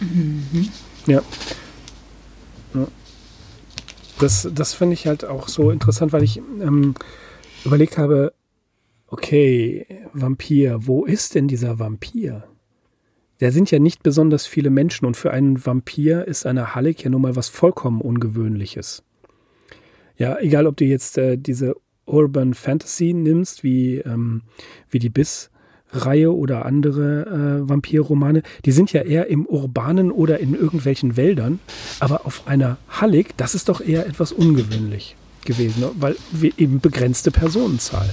[0.00, 0.68] Mhm.
[1.06, 1.22] Ja.
[2.72, 2.86] ja.
[4.18, 6.94] Das, das finde ich halt auch so interessant, weil ich ähm,
[7.66, 8.32] überlegt habe,
[9.08, 12.44] okay, Vampir, wo ist denn dieser Vampir?
[13.42, 17.10] Da sind ja nicht besonders viele Menschen und für einen Vampir ist eine Halleck ja
[17.10, 19.02] nun mal was vollkommen Ungewöhnliches.
[20.16, 21.74] Ja, egal ob du jetzt äh, diese
[22.06, 24.42] Urban Fantasy nimmst, wie, ähm,
[24.88, 25.50] wie die Biss,
[25.90, 31.58] Reihe oder andere äh, Vampirromane, die sind ja eher im urbanen oder in irgendwelchen Wäldern,
[31.98, 35.90] aber auf einer Hallig, das ist doch eher etwas ungewöhnlich gewesen, ne?
[35.94, 38.08] weil wir eben begrenzte Personenzahl.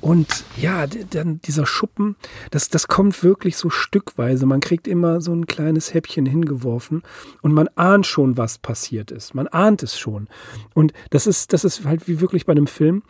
[0.00, 2.16] Und ja, dann dieser Schuppen,
[2.50, 4.44] das, das kommt wirklich so stückweise.
[4.44, 7.02] Man kriegt immer so ein kleines Häppchen hingeworfen
[7.40, 9.34] und man ahnt schon, was passiert ist.
[9.34, 10.28] Man ahnt es schon.
[10.74, 13.02] Und das ist, das ist halt wie wirklich bei einem Film,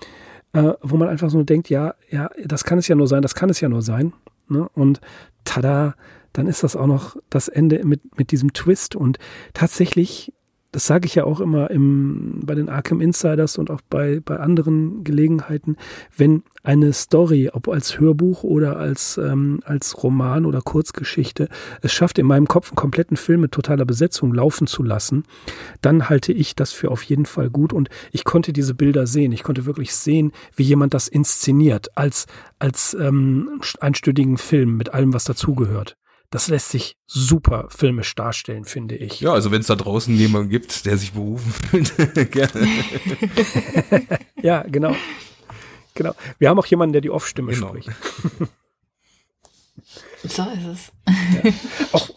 [0.53, 3.35] äh, wo man einfach so denkt, ja, ja, das kann es ja nur sein, das
[3.35, 4.12] kann es ja nur sein.
[4.48, 4.68] Ne?
[4.74, 5.00] Und
[5.44, 5.96] tada,
[6.35, 8.96] dann ist das auch noch das Ende mit, mit diesem Twist.
[8.96, 9.18] Und
[9.55, 10.34] tatsächlich
[10.75, 14.41] das sage ich ja auch immer im, bei den Arkham Insiders und auch bei, bei
[14.41, 15.77] anderen Gelegenheiten,
[16.17, 21.49] wenn eine Story, ob als Hörbuch oder als, ähm, als Roman oder Kurzgeschichte,
[21.81, 25.23] es schafft, in meinem Kopf einen kompletten Film mit totaler Besetzung laufen zu lassen,
[25.81, 27.73] dann halte ich das für auf jeden Fall gut.
[27.73, 29.31] Und ich konnte diese Bilder sehen.
[29.31, 32.27] Ich konnte wirklich sehen, wie jemand das inszeniert als,
[32.59, 35.97] als ähm, einstündigen Film mit allem, was dazugehört
[36.31, 39.21] das lässt sich super filmisch darstellen, finde ich.
[39.21, 42.69] Ja, also wenn es da draußen jemanden gibt, der sich berufen fühlt, gerne.
[44.43, 44.97] ja, genau.
[45.95, 46.15] Genau.
[46.39, 47.69] Wir haben auch jemanden, der die Off-Stimme genau.
[47.69, 47.89] spricht.
[50.25, 50.93] so ist es.
[51.07, 51.53] Ja.
[51.93, 52.11] Auch,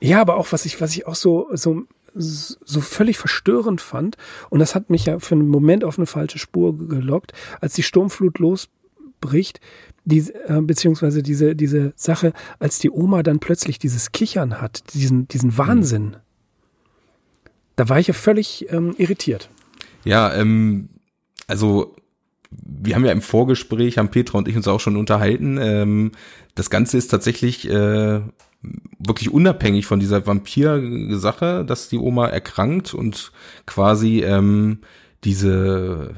[0.00, 4.16] ja, aber auch was ich, was ich auch so, so, so völlig verstörend fand,
[4.50, 7.82] und das hat mich ja für einen Moment auf eine falsche Spur gelockt, als die
[7.82, 8.40] Sturmflut
[9.20, 9.60] losbricht,
[10.04, 15.28] die, äh, beziehungsweise diese, diese Sache, als die Oma dann plötzlich dieses Kichern hat, diesen,
[15.28, 16.16] diesen Wahnsinn, mhm.
[17.76, 19.50] da war ich ja völlig ähm, irritiert.
[20.04, 20.88] Ja, ähm,
[21.46, 21.94] also
[22.50, 25.58] wir haben ja im Vorgespräch, haben Petra und ich uns auch schon unterhalten.
[25.60, 26.12] Ähm,
[26.54, 28.20] das Ganze ist tatsächlich, äh,
[28.98, 33.30] wirklich unabhängig von dieser Vampir-Sache, dass die Oma erkrankt und
[33.66, 34.78] quasi ähm,
[35.22, 36.16] diese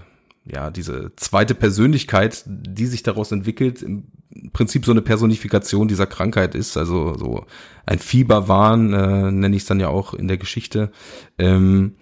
[0.52, 4.04] ja, diese zweite Persönlichkeit, die sich daraus entwickelt, im
[4.52, 7.44] Prinzip so eine Personifikation dieser Krankheit ist, also so
[7.86, 10.90] ein Fieberwahn, äh, nenne ich es dann ja auch in der Geschichte.
[11.38, 11.96] Ähm,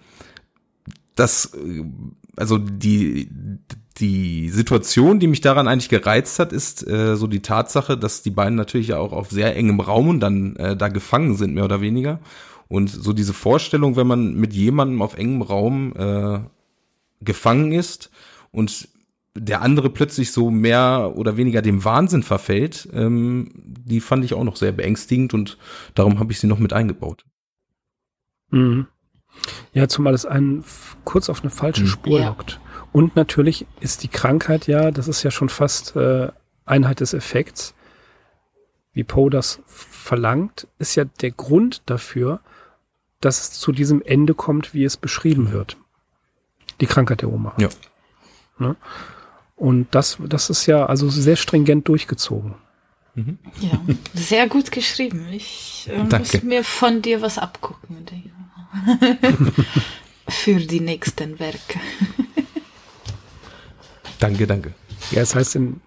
[1.15, 1.53] das,
[2.37, 3.29] also die,
[3.99, 8.31] die Situation, die mich daran eigentlich gereizt hat, ist äh, so die Tatsache, dass die
[8.31, 11.65] beiden natürlich ja auch auf sehr engem Raum und dann äh, da gefangen sind, mehr
[11.65, 12.21] oder weniger.
[12.69, 16.41] Und so diese Vorstellung, wenn man mit jemandem auf engem Raum äh,
[17.21, 18.11] gefangen ist
[18.51, 18.89] und
[19.35, 24.45] der andere plötzlich so mehr oder weniger dem Wahnsinn verfällt, ähm, die fand ich auch
[24.45, 25.59] noch sehr beängstigend und
[25.95, 27.25] darum habe ich sie noch mit eingebaut.
[28.51, 28.87] Mhm.
[29.73, 30.65] Ja, zumal es einen
[31.05, 31.89] kurz auf eine falsche mhm.
[31.89, 32.29] Spur ja.
[32.29, 32.61] lockt.
[32.93, 36.29] Und natürlich ist die Krankheit ja, das ist ja schon fast äh,
[36.65, 37.75] Einheit des Effekts,
[38.93, 42.41] wie Poe das verlangt, ist ja der Grund dafür,
[43.21, 45.77] dass es zu diesem Ende kommt, wie es beschrieben wird.
[46.81, 47.55] Die Krankheit der Oma.
[47.59, 47.69] Ja.
[48.59, 48.77] Ne?
[49.57, 52.55] Und das, das ist ja also sehr stringent durchgezogen.
[53.15, 53.39] Mhm.
[53.61, 53.81] Ja,
[54.15, 55.27] sehr gut geschrieben.
[55.33, 58.07] Ich äh, muss mir von dir was abgucken.
[60.29, 61.81] Für die nächsten Werke.
[64.21, 64.75] danke, danke.
[65.11, 65.81] Ja, es heißt in,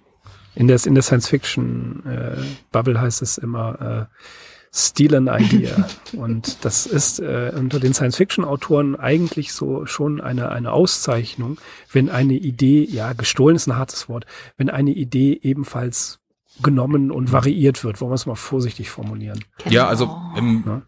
[0.55, 4.25] in der, in der Science-Fiction-Bubble äh, heißt es immer, äh,
[4.73, 5.87] Steal an Idea.
[6.15, 11.59] Und das ist äh, unter den Science-Fiction-Autoren eigentlich so schon eine, eine Auszeichnung,
[11.91, 14.25] wenn eine Idee, ja, gestohlen ist ein hartes Wort,
[14.57, 16.19] wenn eine Idee ebenfalls
[16.61, 19.43] genommen und variiert wird, wollen wir es mal vorsichtig formulieren.
[19.59, 19.73] Genau.
[19.73, 20.83] Ja, also ähm,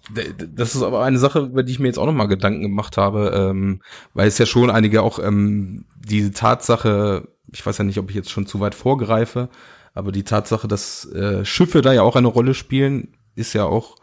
[0.53, 2.97] das ist aber eine Sache, über die ich mir jetzt auch noch mal Gedanken gemacht
[2.97, 3.81] habe, ähm,
[4.13, 8.15] weil es ja schon einige auch ähm, diese Tatsache, ich weiß ja nicht, ob ich
[8.15, 9.49] jetzt schon zu weit vorgreife,
[9.93, 13.95] aber die Tatsache, dass äh, Schiffe da ja auch eine Rolle spielen, ist ja auch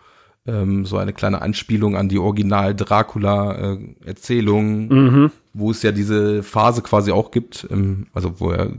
[0.47, 5.31] ähm, so eine kleine Anspielung an die Original Dracula äh, Erzählung, mhm.
[5.53, 8.71] wo es ja diese Phase quasi auch gibt, ähm, also wo er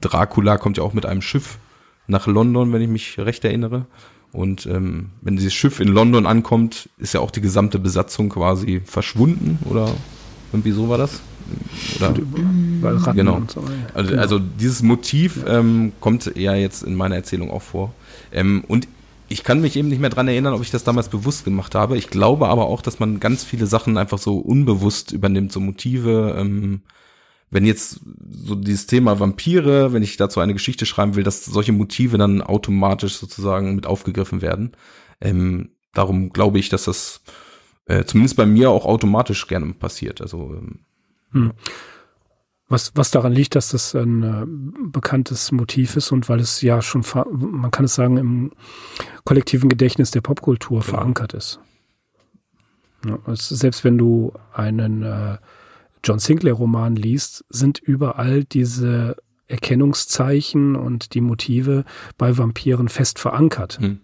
[0.00, 1.58] Dracula kommt ja auch mit einem Schiff
[2.06, 3.86] nach London, wenn ich mich recht erinnere.
[4.32, 8.82] Und ähm, wenn dieses Schiff in London ankommt, ist ja auch die gesamte Besatzung quasi
[8.84, 9.88] verschwunden oder
[10.52, 11.22] irgendwie so war das.
[11.96, 12.14] Oder,
[12.80, 13.40] Weil Ratten genau.
[13.48, 13.66] So, ja.
[13.94, 14.22] also, genau.
[14.22, 17.94] also, dieses Motiv ähm, kommt ja jetzt in meiner Erzählung auch vor.
[18.32, 18.88] Ähm, und
[19.28, 21.96] ich kann mich eben nicht mehr dran erinnern, ob ich das damals bewusst gemacht habe.
[21.96, 26.36] Ich glaube aber auch, dass man ganz viele Sachen einfach so unbewusst übernimmt, so Motive.
[26.38, 26.82] Ähm,
[27.50, 31.72] wenn jetzt so dieses Thema Vampire, wenn ich dazu eine Geschichte schreiben will, dass solche
[31.72, 34.72] Motive dann automatisch sozusagen mit aufgegriffen werden.
[35.20, 37.22] Ähm, darum glaube ich, dass das
[37.86, 40.20] äh, zumindest bei mir auch automatisch gerne passiert.
[40.20, 40.80] Also ähm,
[41.32, 41.52] hm.
[42.68, 44.44] Was, was daran liegt, dass das ein äh,
[44.90, 48.52] bekanntes Motiv ist und weil es ja schon, man kann es sagen, im
[49.24, 50.90] kollektiven Gedächtnis der Popkultur genau.
[50.90, 51.60] verankert ist.
[53.06, 55.38] Ja, es, selbst wenn du einen äh,
[56.02, 61.84] John Sinclair-Roman liest, sind überall diese Erkennungszeichen und die Motive
[62.18, 63.78] bei Vampiren fest verankert.
[63.78, 64.00] Hm.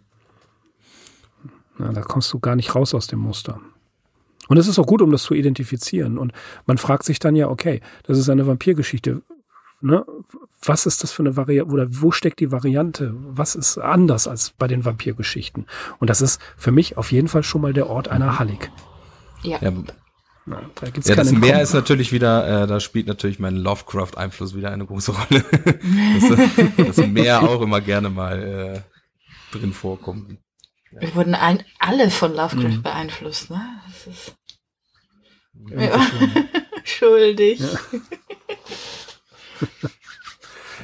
[1.80, 3.60] Ja, da kommst du gar nicht raus aus dem Muster.
[4.52, 6.18] Und es ist auch gut, um das zu identifizieren.
[6.18, 6.32] Und
[6.66, 9.22] man fragt sich dann ja, okay, das ist eine Vampirgeschichte.
[9.80, 10.04] Ne?
[10.62, 13.14] Was ist das für eine Variante oder wo steckt die Variante?
[13.16, 15.64] Was ist anders als bei den Vampirgeschichten?
[16.00, 18.70] Und das ist für mich auf jeden Fall schon mal der Ort einer Hallig.
[19.42, 19.56] Ja.
[19.62, 19.72] ja.
[20.44, 24.54] Na, da gibt's ja, das Meer ist natürlich wieder, äh, da spielt natürlich mein Lovecraft-Einfluss
[24.54, 25.44] wieder eine große Rolle.
[26.76, 30.36] dass das Meer auch immer gerne mal äh, drin vorkommt.
[31.00, 32.82] Wir wurden ein, alle von Lovecraft mhm.
[32.82, 33.62] beeinflusst, ne?
[33.86, 34.34] Das ist
[35.70, 36.06] ja.
[36.84, 37.60] Schuldig.
[37.60, 37.78] Ja.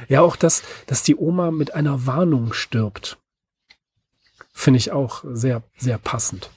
[0.07, 3.17] ja, auch das, dass die Oma mit einer Warnung stirbt,
[4.53, 6.49] finde ich auch sehr, sehr passend.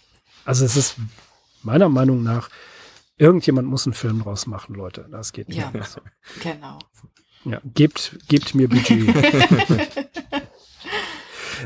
[0.44, 0.96] Also es ist
[1.62, 2.50] meiner Meinung nach,
[3.16, 5.06] irgendjemand muss einen Film draus machen, Leute.
[5.10, 5.58] Das geht nicht.
[5.58, 6.00] Ja, so.
[6.42, 6.78] genau.
[7.44, 9.08] Ja, gebt, gebt mir Budget.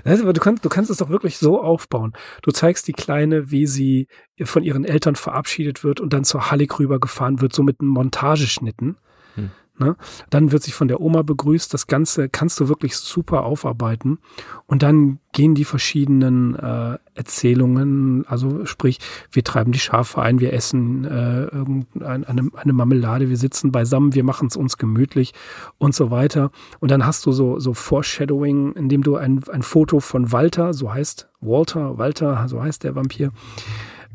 [0.05, 2.13] Aber du kannst, du kannst es doch wirklich so aufbauen.
[2.43, 4.09] Du zeigst die Kleine, wie sie
[4.43, 8.97] von ihren Eltern verabschiedet wird und dann zur Hallig rübergefahren wird, so mit einem Montageschnitten.
[9.35, 9.51] Hm.
[9.79, 9.97] Ne?
[10.31, 11.73] Dann wird sich von der Oma begrüßt.
[11.75, 14.19] Das Ganze kannst du wirklich super aufarbeiten.
[14.67, 18.99] Und dann gehen die verschiedenen äh, Erzählungen, also sprich,
[19.31, 24.25] wir treiben die Schafe ein, wir essen äh, eine, eine Marmelade, wir sitzen beisammen, wir
[24.25, 25.35] machen es uns gemütlich
[25.77, 26.51] und so weiter.
[26.81, 30.93] Und dann hast du so, so Foreshadowing, indem du ein, ein Foto von Walter, so
[30.93, 33.33] heißt Walter, Walter, so heißt der Vampir,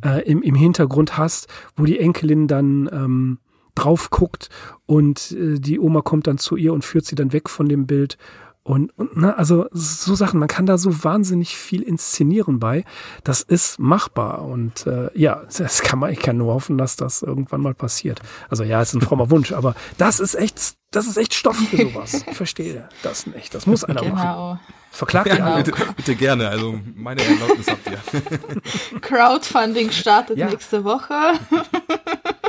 [0.03, 3.37] äh, im, im Hintergrund hast, wo die Enkelin dann ähm,
[3.75, 4.49] drauf guckt
[4.85, 7.87] und äh, die Oma kommt dann zu ihr und führt sie dann weg von dem
[7.87, 8.17] Bild
[8.63, 12.85] Und, und na, also so Sachen, man kann da so wahnsinnig viel inszenieren bei.
[13.23, 14.43] Das ist machbar.
[14.43, 18.21] Und äh, ja, das kann man, ich kann nur hoffen, dass das irgendwann mal passiert.
[18.49, 21.77] Also ja, ist ein frommer Wunsch, aber das ist echt, das ist echt Stoff für
[21.77, 22.25] sowas.
[22.27, 23.55] Ich verstehe das nicht.
[23.55, 24.13] Das muss einer genau.
[24.15, 24.59] machen.
[24.91, 25.63] Verklagt ja, alle.
[25.63, 28.99] Bitte, bitte, gerne, also meine Erlaubnis habt ihr.
[29.01, 30.49] Crowdfunding startet ja.
[30.49, 31.13] nächste Woche.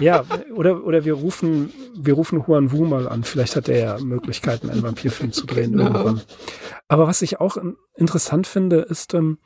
[0.00, 3.22] ja, oder, oder wir rufen, wir rufen Juan Wu mal an.
[3.22, 5.84] Vielleicht hat er ja Möglichkeiten, einen Vampirfilm zu drehen genau.
[5.84, 6.20] irgendwann.
[6.88, 7.56] Aber was ich auch
[7.94, 9.38] interessant finde, ist, ähm,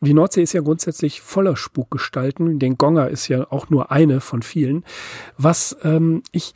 [0.00, 2.60] die Nordsee ist ja grundsätzlich voller Spukgestalten.
[2.60, 4.84] Den Gonger ist ja auch nur eine von vielen.
[5.38, 6.54] Was ähm, ich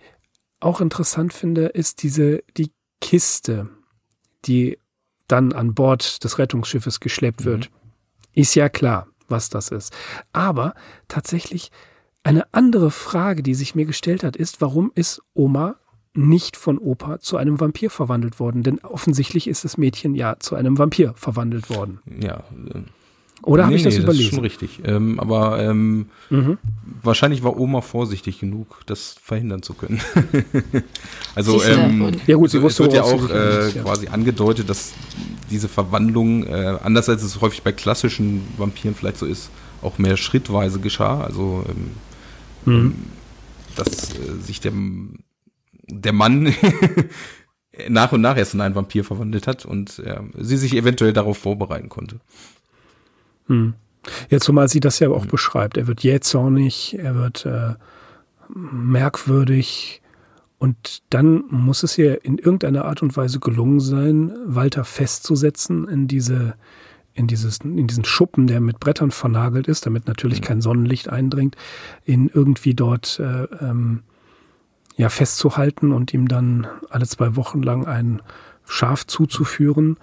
[0.61, 3.69] auch interessant finde, ist diese, die Kiste,
[4.45, 4.79] die
[5.29, 7.71] dann an Bord des Rettungsschiffes geschleppt wird.
[7.71, 7.91] Mhm.
[8.35, 9.93] Ist ja klar, was das ist.
[10.33, 10.75] Aber
[11.07, 11.71] tatsächlich
[12.23, 15.77] eine andere Frage, die sich mir gestellt hat, ist, warum ist Oma
[16.15, 18.63] nicht von Opa zu einem Vampir verwandelt worden?
[18.63, 22.01] Denn offensichtlich ist das Mädchen ja zu einem Vampir verwandelt worden.
[22.21, 22.45] Ja,
[23.43, 24.43] oder habe nee, ich das nee, überlesen?
[24.43, 24.81] Das ist schon richtig.
[24.85, 26.59] Ähm, aber ähm, mhm.
[27.03, 30.01] wahrscheinlich war Oma vorsichtig genug, das verhindern zu können.
[31.35, 34.93] also ähm, ja gut, sie wusste es wird ja auch äh, quasi angedeutet, dass
[35.51, 39.51] diese Verwandlung, äh, anders als es häufig bei klassischen Vampiren vielleicht so ist,
[39.83, 41.23] auch mehr schrittweise geschah.
[41.23, 42.81] Also ähm, mhm.
[42.81, 42.95] Ähm,
[43.77, 44.73] dass äh, sich der,
[45.87, 46.53] der Mann
[47.89, 51.39] nach und nach erst in einen Vampir verwandelt hat und äh, sie sich eventuell darauf
[51.39, 52.21] vorbereiten konnte.
[53.49, 53.75] Hm.
[54.31, 55.29] Ja, zumal sie das ja auch hm.
[55.29, 55.77] beschreibt.
[55.77, 57.75] Er wird jähzornig, er wird äh,
[58.49, 60.03] merkwürdig
[60.59, 66.09] und dann muss es ihr in irgendeiner Art und Weise gelungen sein, Walter festzusetzen in
[66.09, 66.55] diese
[67.15, 70.45] in, dieses, in diesen Schuppen, der mit Brettern vernagelt ist, damit natürlich hm.
[70.45, 71.57] kein Sonnenlicht eindringt,
[72.07, 74.05] ihn irgendwie dort äh, ähm,
[74.97, 78.23] ja, festzuhalten und ihm dann alle zwei Wochen lang ein
[78.65, 79.97] Schaf zuzuführen.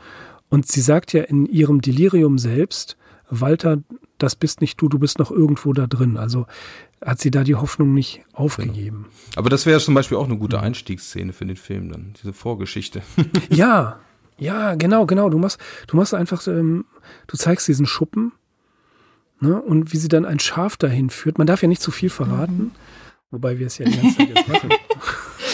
[0.49, 2.97] Und sie sagt ja in ihrem Delirium selbst,
[3.29, 3.79] Walter,
[4.17, 6.17] das bist nicht du, du bist noch irgendwo da drin.
[6.17, 6.45] Also
[7.03, 9.05] hat sie da die Hoffnung nicht aufgegeben.
[9.05, 9.39] Genau.
[9.39, 13.01] Aber das wäre zum Beispiel auch eine gute Einstiegsszene für den Film dann, diese Vorgeschichte.
[13.49, 13.99] ja,
[14.37, 15.29] ja, genau, genau.
[15.29, 16.85] Du machst, du machst einfach, ähm,
[17.27, 18.31] du zeigst diesen Schuppen
[19.39, 21.37] ne, und wie sie dann ein Schaf dahin führt.
[21.37, 22.71] Man darf ja nicht zu viel verraten, mhm.
[23.31, 24.69] wobei wir es ja die ganze Zeit jetzt machen.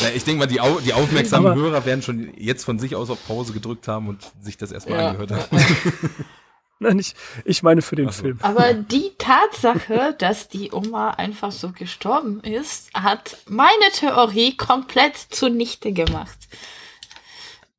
[0.01, 2.95] Ja, ich denke mal, die, Au die aufmerksamen Aber, Hörer werden schon jetzt von sich
[2.95, 5.09] aus auf Pause gedrückt haben und sich das erstmal ja.
[5.09, 5.45] angehört haben.
[6.81, 7.13] Nein, ich,
[7.45, 8.23] ich meine für den so.
[8.23, 8.39] Film.
[8.41, 15.91] Aber die Tatsache, dass die Oma einfach so gestorben ist, hat meine Theorie komplett zunichte
[15.91, 16.37] gemacht.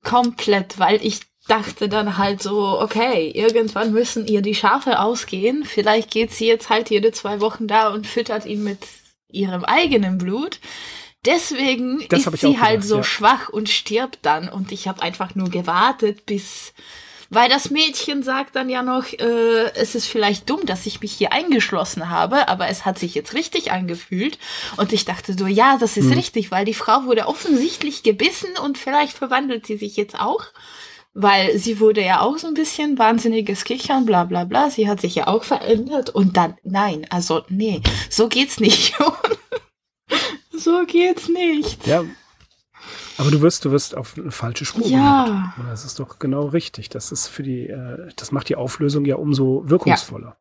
[0.04, 5.64] Komplett, weil ich dachte dann halt so, okay, irgendwann müssen ihr die Schafe ausgehen.
[5.64, 8.78] Vielleicht geht sie jetzt halt jede zwei Wochen da und füttert ihn mit
[9.28, 10.60] ihrem eigenen Blut.
[11.24, 13.04] Deswegen das ist sie halt so ja.
[13.04, 14.48] schwach und stirbt dann.
[14.48, 16.72] Und ich habe einfach nur gewartet, bis
[17.32, 21.12] weil das Mädchen sagt dann ja noch, äh, es ist vielleicht dumm, dass ich mich
[21.12, 24.38] hier eingeschlossen habe, aber es hat sich jetzt richtig angefühlt.
[24.76, 26.12] Und ich dachte so, ja, das ist mhm.
[26.12, 30.44] richtig, weil die Frau wurde offensichtlich gebissen und vielleicht verwandelt sie sich jetzt auch.
[31.14, 34.68] Weil sie wurde ja auch so ein bisschen wahnsinniges Kichern, bla bla bla.
[34.68, 37.80] Sie hat sich ja auch verändert und dann, nein, also nee,
[38.10, 38.94] so geht's nicht.
[40.52, 41.86] so geht's nicht.
[41.86, 42.04] Ja,
[43.22, 45.54] aber du wirst, du wirst auf eine falsche Spur ja.
[45.56, 46.88] Und das ist doch genau richtig.
[46.88, 50.28] Das ist für die, äh, das macht die Auflösung ja umso wirkungsvoller.
[50.28, 50.36] Ja.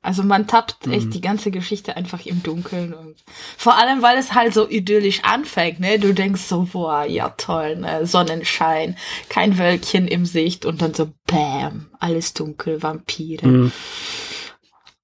[0.00, 1.10] Also man tappt echt mhm.
[1.10, 3.16] die ganze Geschichte einfach im Dunkeln und
[3.56, 5.98] vor allem, weil es halt so idyllisch anfängt, ne?
[5.98, 8.06] Du denkst so, boah, ja toll, ne?
[8.06, 8.96] Sonnenschein,
[9.28, 13.46] kein Wölkchen im Sicht und dann so, bam, alles dunkel, Vampire.
[13.46, 13.72] Mhm.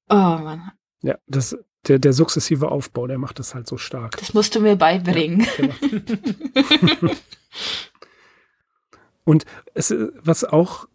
[0.08, 0.70] Oh man.
[1.02, 1.56] Ja, das,
[1.88, 4.16] der, der sukzessive Aufbau, der macht das halt so stark.
[4.18, 5.46] Das musst du mir beibringen.
[5.58, 7.12] Ja, genau.
[9.24, 10.86] Und es, was auch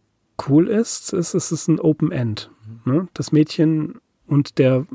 [0.47, 2.51] cool ist, ist, es ist ein Open End.
[2.85, 3.07] Ne?
[3.13, 3.95] Das Mädchen
[4.27, 4.85] und der,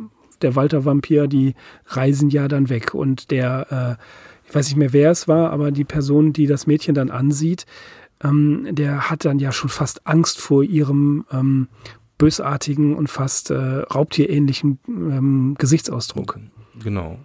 [0.40, 1.54] der Walter-Vampir, die
[1.86, 2.94] reisen ja dann weg.
[2.94, 6.66] Und der, äh, ich weiß nicht mehr, wer es war, aber die Person, die das
[6.66, 7.66] Mädchen dann ansieht,
[8.22, 11.68] ähm, der hat dann ja schon fast Angst vor ihrem ähm,
[12.18, 16.38] bösartigen und fast äh, raubtierähnlichen ähm, Gesichtsausdruck.
[16.82, 17.18] Genau.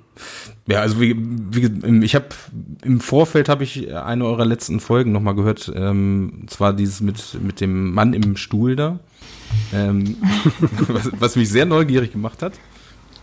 [0.68, 2.28] Ja, also wie, wie ich habe
[2.84, 7.62] im Vorfeld habe ich eine eurer letzten Folgen nochmal gehört, ähm, zwar dieses mit mit
[7.62, 9.00] dem Mann im Stuhl da,
[9.74, 10.18] ähm,
[10.88, 12.54] was, was mich sehr neugierig gemacht hat.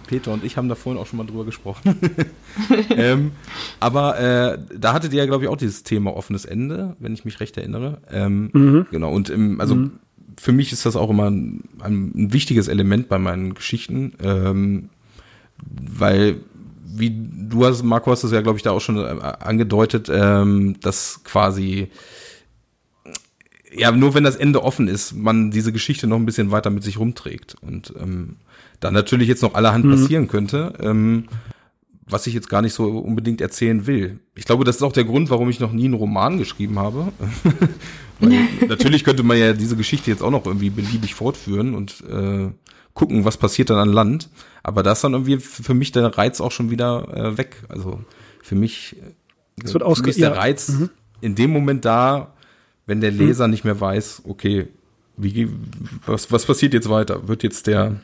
[0.06, 1.98] Peter und ich haben da vorhin auch schon mal drüber gesprochen.
[2.90, 3.32] ähm,
[3.80, 7.24] aber äh, da hattet ihr ja, glaube ich, auch dieses Thema offenes Ende, wenn ich
[7.24, 7.98] mich recht erinnere.
[8.10, 8.86] Ähm, mhm.
[8.92, 9.98] Genau, und im, also mhm
[10.38, 14.90] für mich ist das auch immer ein, ein wichtiges Element bei meinen Geschichten, ähm,
[15.58, 16.40] weil
[16.98, 20.76] wie du hast, Marco, hast das ja, glaube ich, da auch schon äh, angedeutet, ähm,
[20.80, 21.88] dass quasi
[23.76, 26.82] ja, nur wenn das Ende offen ist, man diese Geschichte noch ein bisschen weiter mit
[26.82, 27.56] sich rumträgt.
[27.60, 28.36] Und ähm,
[28.80, 29.90] da natürlich jetzt noch allerhand mhm.
[29.90, 31.26] passieren könnte, ähm,
[32.08, 34.20] was ich jetzt gar nicht so unbedingt erzählen will.
[34.34, 37.12] Ich glaube, das ist auch der Grund, warum ich noch nie einen Roman geschrieben habe.
[38.68, 42.50] natürlich könnte man ja diese Geschichte jetzt auch noch irgendwie beliebig fortführen und äh,
[42.94, 44.28] gucken, was passiert dann an Land.
[44.62, 47.62] Aber da ist dann irgendwie für mich der Reiz auch schon wieder äh, weg.
[47.68, 48.00] Also
[48.42, 48.96] für mich,
[49.62, 50.36] es wird für mich ist der ja.
[50.36, 50.90] Reiz mhm.
[51.20, 52.34] in dem Moment da,
[52.86, 53.50] wenn der Leser mhm.
[53.50, 54.68] nicht mehr weiß, okay,
[55.16, 55.48] wie,
[56.04, 57.26] was, was passiert jetzt weiter?
[57.26, 58.00] Wird jetzt der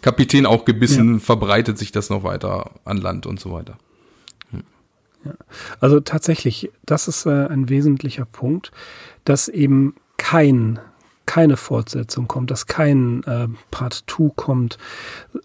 [0.00, 1.20] Kapitän auch gebissen, ja.
[1.20, 3.78] verbreitet sich das noch weiter an Land und so weiter?
[4.50, 4.62] Hm.
[5.24, 5.32] Ja.
[5.80, 8.70] Also tatsächlich, das ist äh, ein wesentlicher Punkt,
[9.24, 10.78] dass eben kein
[11.26, 14.78] keine Fortsetzung kommt, dass kein äh, Part 2 kommt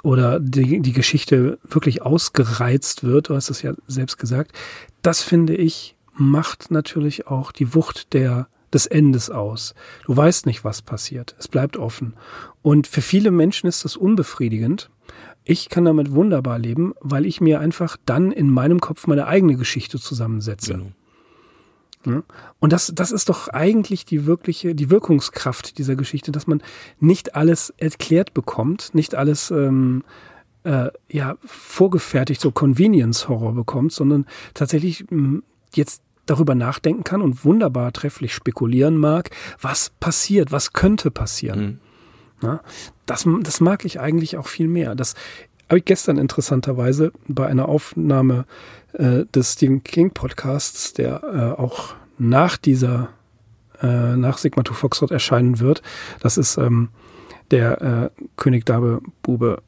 [0.01, 4.53] oder die, die Geschichte wirklich ausgereizt wird, du hast es ja selbst gesagt,
[5.01, 9.73] das finde ich macht natürlich auch die Wucht der des Endes aus.
[10.05, 11.35] Du weißt nicht, was passiert.
[11.39, 12.15] Es bleibt offen.
[12.61, 14.89] Und für viele Menschen ist das unbefriedigend.
[15.43, 19.55] Ich kann damit wunderbar leben, weil ich mir einfach dann in meinem Kopf meine eigene
[19.55, 20.73] Geschichte zusammensetze.
[20.73, 20.93] Genau.
[22.59, 26.61] Und das, das ist doch eigentlich die wirkliche, die Wirkungskraft dieser Geschichte, dass man
[26.99, 30.03] nicht alles erklärt bekommt, nicht alles ähm,
[30.63, 35.43] äh, ja vorgefertigt, so Convenience Horror bekommt, sondern tatsächlich mh, hm,
[35.73, 39.29] jetzt darüber nachdenken kann und wunderbar trefflich spekulieren mag,
[39.61, 41.61] was passiert, was könnte passieren.
[41.61, 41.79] Mhm.
[42.41, 42.61] Na,
[43.05, 44.95] das, das mag ich eigentlich auch viel mehr.
[44.95, 45.15] Das
[45.69, 48.45] habe ich gestern interessanterweise bei einer Aufnahme
[48.93, 53.09] äh, des Stephen King Podcasts, der äh, auch nach dieser,
[53.81, 55.81] äh, nach Sigma to Foxtrot erscheinen wird.
[56.19, 56.89] Das ist ähm,
[57.51, 59.61] der äh, König Dabe Bube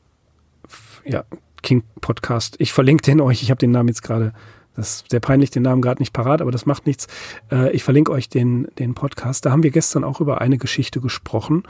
[1.05, 1.23] ja,
[1.61, 2.55] King Podcast.
[2.59, 3.41] Ich verlinke den euch.
[3.41, 4.33] Ich habe den Namen jetzt gerade
[4.75, 7.07] das ist sehr peinlich, den Namen gerade nicht parat, aber das macht nichts.
[7.51, 9.45] Äh, ich verlinke euch den, den Podcast.
[9.45, 11.63] Da haben wir gestern auch über eine Geschichte gesprochen.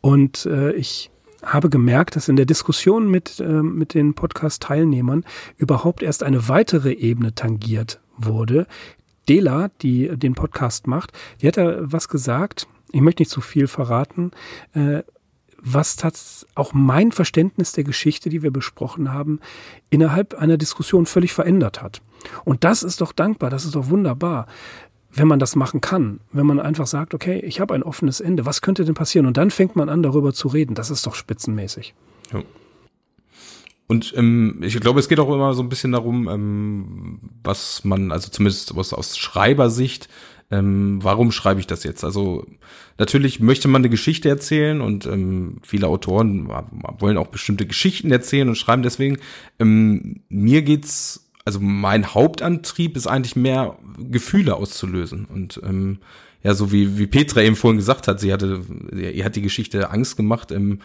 [0.00, 1.10] Und äh, ich
[1.42, 5.24] habe gemerkt, dass in der Diskussion mit, äh, mit den Podcast-Teilnehmern
[5.56, 8.66] überhaupt erst eine weitere Ebene tangiert wurde.
[9.28, 12.68] Dela, die den Podcast macht, die hat da was gesagt.
[12.92, 14.30] Ich möchte nicht zu viel verraten
[15.64, 19.40] was das auch mein Verständnis der Geschichte, die wir besprochen haben,
[19.88, 22.02] innerhalb einer Diskussion völlig verändert hat.
[22.44, 24.46] Und das ist doch dankbar, das ist doch wunderbar,
[25.10, 26.20] wenn man das machen kann.
[26.32, 29.26] Wenn man einfach sagt, okay, ich habe ein offenes Ende, was könnte denn passieren?
[29.26, 30.74] Und dann fängt man an, darüber zu reden.
[30.74, 31.94] Das ist doch spitzenmäßig.
[32.32, 32.42] Ja.
[33.86, 38.12] Und ähm, ich glaube, es geht auch immer so ein bisschen darum, ähm, was man,
[38.12, 40.08] also zumindest aus, aus Schreibersicht,
[40.50, 42.04] ähm, warum schreibe ich das jetzt?
[42.04, 42.46] Also
[42.98, 46.48] natürlich möchte man eine Geschichte erzählen und ähm, viele Autoren
[46.98, 49.18] wollen auch bestimmte Geschichten erzählen und schreiben deswegen.
[49.58, 55.98] Ähm, mir geht's also mein Hauptantrieb ist eigentlich mehr Gefühle auszulösen und ähm,
[56.42, 58.60] ja, so wie, wie Petra eben vorhin gesagt hat, sie hatte,
[58.92, 60.52] ihr hat die Geschichte Angst gemacht.
[60.52, 60.80] Ähm,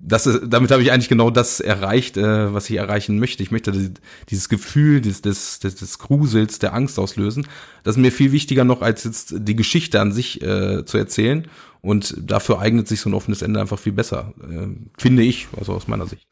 [0.00, 3.42] das ist, damit habe ich eigentlich genau das erreicht, äh, was ich erreichen möchte.
[3.44, 3.90] Ich möchte die,
[4.28, 7.46] dieses Gefühl des, des, des, des Grusels, der Angst auslösen.
[7.84, 11.46] Das ist mir viel wichtiger noch, als jetzt die Geschichte an sich äh, zu erzählen.
[11.80, 14.66] Und dafür eignet sich so ein offenes Ende einfach viel besser, äh,
[14.98, 16.26] finde ich, also aus meiner Sicht.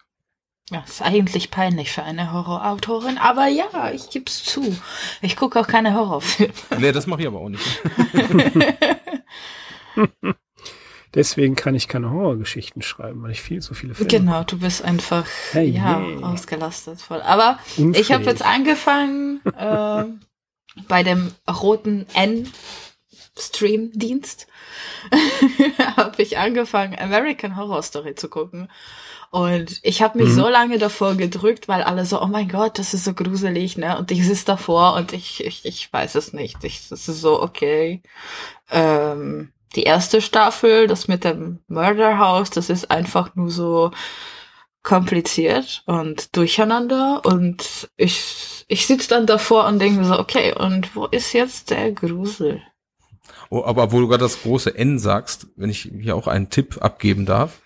[0.72, 4.76] Ja, ist eigentlich peinlich für eine Horrorautorin, aber ja, ich geb's zu.
[5.20, 6.52] Ich gucke auch keine Horrorfilme.
[6.78, 7.82] Nee, das mache ich aber auch nicht.
[11.14, 14.82] Deswegen kann ich keine Horrorgeschichten schreiben, weil ich viel zu viele Filme Genau, du bist
[14.82, 16.22] einfach hey, ja hey.
[16.22, 17.20] ausgelastet voll.
[17.20, 18.06] Aber Unfähig.
[18.06, 20.04] ich habe jetzt angefangen äh,
[20.88, 22.50] bei dem roten N
[23.38, 24.46] Stream-Dienst
[25.96, 28.70] habe ich angefangen, American Horror Story zu gucken.
[29.34, 30.34] Und ich habe mich mhm.
[30.34, 33.96] so lange davor gedrückt, weil alle so, oh mein Gott, das ist so gruselig, ne?
[33.96, 36.62] Und ich sitze davor und ich, ich, ich weiß es nicht.
[36.64, 38.02] Ich, das ist so, okay.
[38.70, 43.90] Ähm, die erste Staffel, das mit dem Murder House, das ist einfach nur so
[44.82, 47.22] kompliziert und durcheinander.
[47.24, 51.70] Und ich, ich sitze dann davor und denke mir so, okay, und wo ist jetzt
[51.70, 52.60] der Grusel?
[53.48, 56.82] Oh, aber wo du gerade das große N sagst, wenn ich hier auch einen Tipp
[56.82, 57.61] abgeben darf,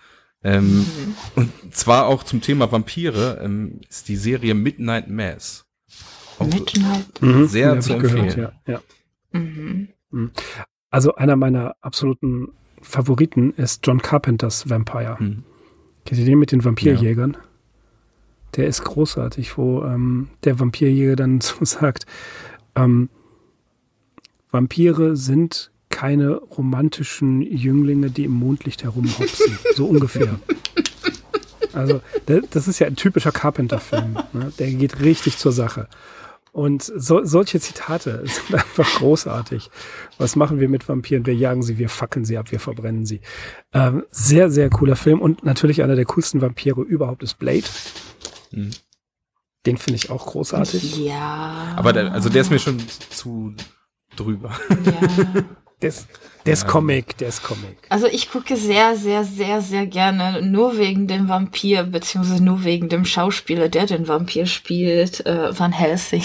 [0.47, 0.86] ähm, mhm.
[1.34, 5.66] Und zwar auch zum Thema Vampire ähm, ist die Serie Midnight Mass.
[6.38, 7.20] Auch Midnight.
[7.20, 7.49] Mhm.
[7.49, 8.28] Sehr ja, zu empfehlen.
[8.28, 8.74] Gehört, ja.
[8.74, 9.38] ja.
[9.40, 9.88] Mhm.
[10.11, 10.30] mhm.
[10.90, 15.16] Also einer meiner absoluten Favoriten ist John Carpenters Vampire.
[15.18, 15.42] Mhm.
[16.05, 17.32] Kennt ihr den mit den Vampirjägern?
[17.32, 17.40] Ja.
[18.55, 22.07] Der ist großartig, wo ähm, der Vampirjäger dann so sagt,
[22.76, 23.09] ähm,
[24.53, 29.59] Vampire sind keine romantischen Jünglinge, die im Mondlicht herumhopsen.
[29.74, 30.38] so ungefähr.
[31.72, 32.03] Also,
[32.51, 34.18] das ist ja ein typischer Carpenter-Film.
[34.34, 34.53] Ne?
[34.59, 35.88] Der geht richtig zur Sache.
[36.53, 39.70] Und so, solche Zitate sind einfach großartig.
[40.18, 41.24] Was machen wir mit Vampiren?
[41.24, 43.22] Wir jagen sie, wir fackeln sie ab, wir verbrennen sie.
[43.72, 47.64] Ähm, sehr, sehr cooler Film und natürlich einer der coolsten Vampire überhaupt ist Blade.
[48.51, 48.72] Mhm.
[49.64, 50.99] Den finde ich auch großartig.
[50.99, 51.72] Ja.
[51.74, 53.55] Aber der, also der ist mir schon zu
[54.14, 54.53] drüber.
[54.84, 55.44] Ja.
[55.83, 56.09] Der ist,
[56.47, 57.77] der ist Comic, der ist Comic.
[57.91, 62.89] Also ich gucke sehr, sehr, sehr, sehr gerne nur wegen dem Vampir, beziehungsweise nur wegen
[62.89, 66.22] dem Schauspieler, der den Vampir spielt, äh, Van Helsing.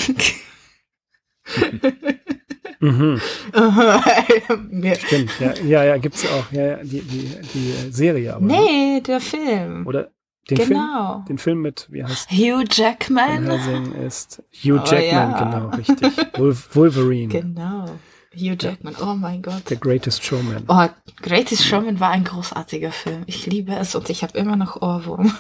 [2.80, 3.20] mhm.
[5.00, 8.46] Stimmt, ja, ja, ja, gibt's auch, ja, ja, die, die, die Serie aber.
[8.46, 8.54] Ne?
[8.54, 9.02] Nee, ne?
[9.02, 9.86] der Film.
[9.86, 10.12] Oder
[10.50, 11.14] den genau.
[11.14, 13.48] Film, den Film mit, wie heißt Hugh Jackman.
[13.48, 15.44] Van Helsing ist Hugh oh, Jackman, ja.
[15.44, 16.74] genau, richtig.
[16.74, 17.28] Wolverine.
[17.28, 17.86] Genau.
[18.34, 19.68] Hugh Jackman, oh mein Gott.
[19.68, 20.64] The Greatest Showman.
[20.68, 20.88] Oh,
[21.22, 23.24] Greatest Showman war ein großartiger Film.
[23.26, 25.36] Ich liebe es und ich habe immer noch Ohrwurm.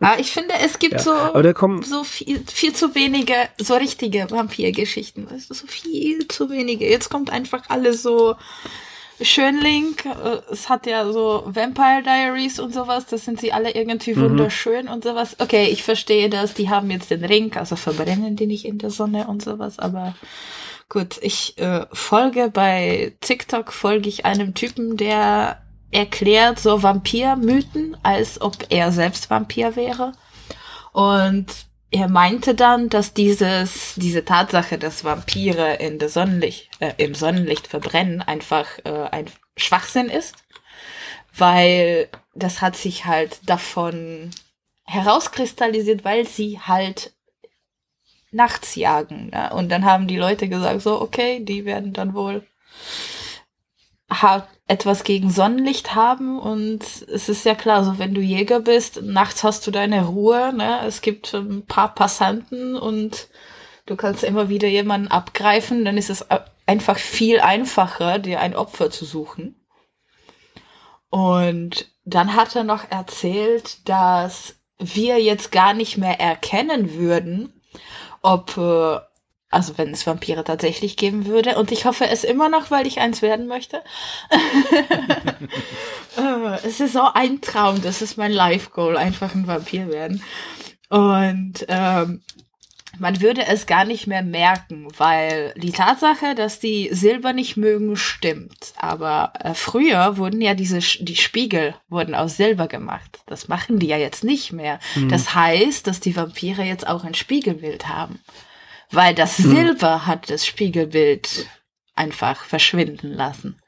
[0.00, 5.30] Aber ich finde, es gibt ja, so, so viel, viel zu wenige, so richtige Vampirgeschichten.
[5.30, 6.88] Weißt du, so viel zu wenige.
[6.88, 8.36] Jetzt kommt einfach alles so
[9.20, 14.14] Schönling, äh, es hat ja so Vampire Diaries und sowas, das sind sie alle irgendwie
[14.14, 14.22] mhm.
[14.22, 15.36] wunderschön und sowas.
[15.40, 18.90] Okay, ich verstehe das, die haben jetzt den Ring, also verbrennen die nicht in der
[18.90, 20.14] Sonne und sowas, aber
[20.88, 28.40] gut, ich äh, folge bei TikTok, folge ich einem Typen, der erklärt so Vampirmythen, als
[28.40, 30.12] ob er selbst Vampir wäre.
[30.92, 31.46] Und
[31.90, 37.66] er meinte dann, dass dieses, diese Tatsache, dass Vampire in der Sonnenlicht, äh, im Sonnenlicht
[37.66, 39.26] verbrennen, einfach äh, ein
[39.56, 40.36] Schwachsinn ist,
[41.34, 44.30] weil das hat sich halt davon
[44.84, 47.12] herauskristallisiert, weil sie halt
[48.30, 49.30] nachts jagen.
[49.30, 49.50] Ne?
[49.54, 52.46] Und dann haben die Leute gesagt, so, okay, die werden dann wohl
[54.10, 59.02] hat etwas gegen Sonnenlicht haben und es ist ja klar, so wenn du Jäger bist,
[59.02, 60.80] nachts hast du deine Ruhe, ne?
[60.86, 63.28] Es gibt ein paar Passanten und
[63.86, 66.26] du kannst immer wieder jemanden abgreifen, dann ist es
[66.66, 69.56] einfach viel einfacher, dir ein Opfer zu suchen.
[71.08, 77.62] Und dann hat er noch erzählt, dass wir jetzt gar nicht mehr erkennen würden,
[78.20, 78.98] ob äh,
[79.50, 81.56] also wenn es Vampire tatsächlich geben würde.
[81.56, 83.82] Und ich hoffe es immer noch, weil ich eins werden möchte.
[86.16, 90.20] Äh, es ist so ein Traum, das ist mein Life-Goal, einfach ein Vampir werden.
[90.88, 92.22] Und ähm,
[92.98, 97.94] man würde es gar nicht mehr merken, weil die Tatsache, dass die Silber nicht mögen,
[97.94, 98.72] stimmt.
[98.76, 103.20] Aber äh, früher wurden ja diese die Spiegel wurden aus Silber gemacht.
[103.26, 104.80] Das machen die ja jetzt nicht mehr.
[104.96, 105.10] Mhm.
[105.10, 108.18] Das heißt, dass die Vampire jetzt auch ein Spiegelbild haben
[108.90, 109.50] weil das hm.
[109.50, 111.46] Silber hat das Spiegelbild
[111.94, 113.60] einfach verschwinden lassen.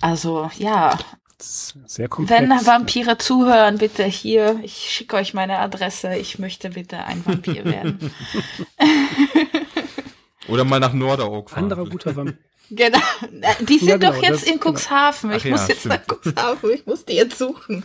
[0.00, 0.98] Also ja.
[1.38, 2.42] Sehr komplex.
[2.42, 7.64] Wenn Vampire zuhören, bitte hier, ich schicke euch meine Adresse, ich möchte bitte ein Vampir
[7.64, 8.12] werden.
[10.48, 11.64] Oder mal nach Norderog fahren.
[11.64, 12.38] Anderer guter Vampir.
[12.72, 13.00] Genau,
[13.68, 14.74] die sind ja, genau, doch jetzt in genau.
[14.74, 15.32] Cuxhaven.
[15.32, 16.06] Ich Ach muss ja, jetzt stimmt.
[16.06, 17.82] nach Cuxhaven, ich muss die jetzt suchen.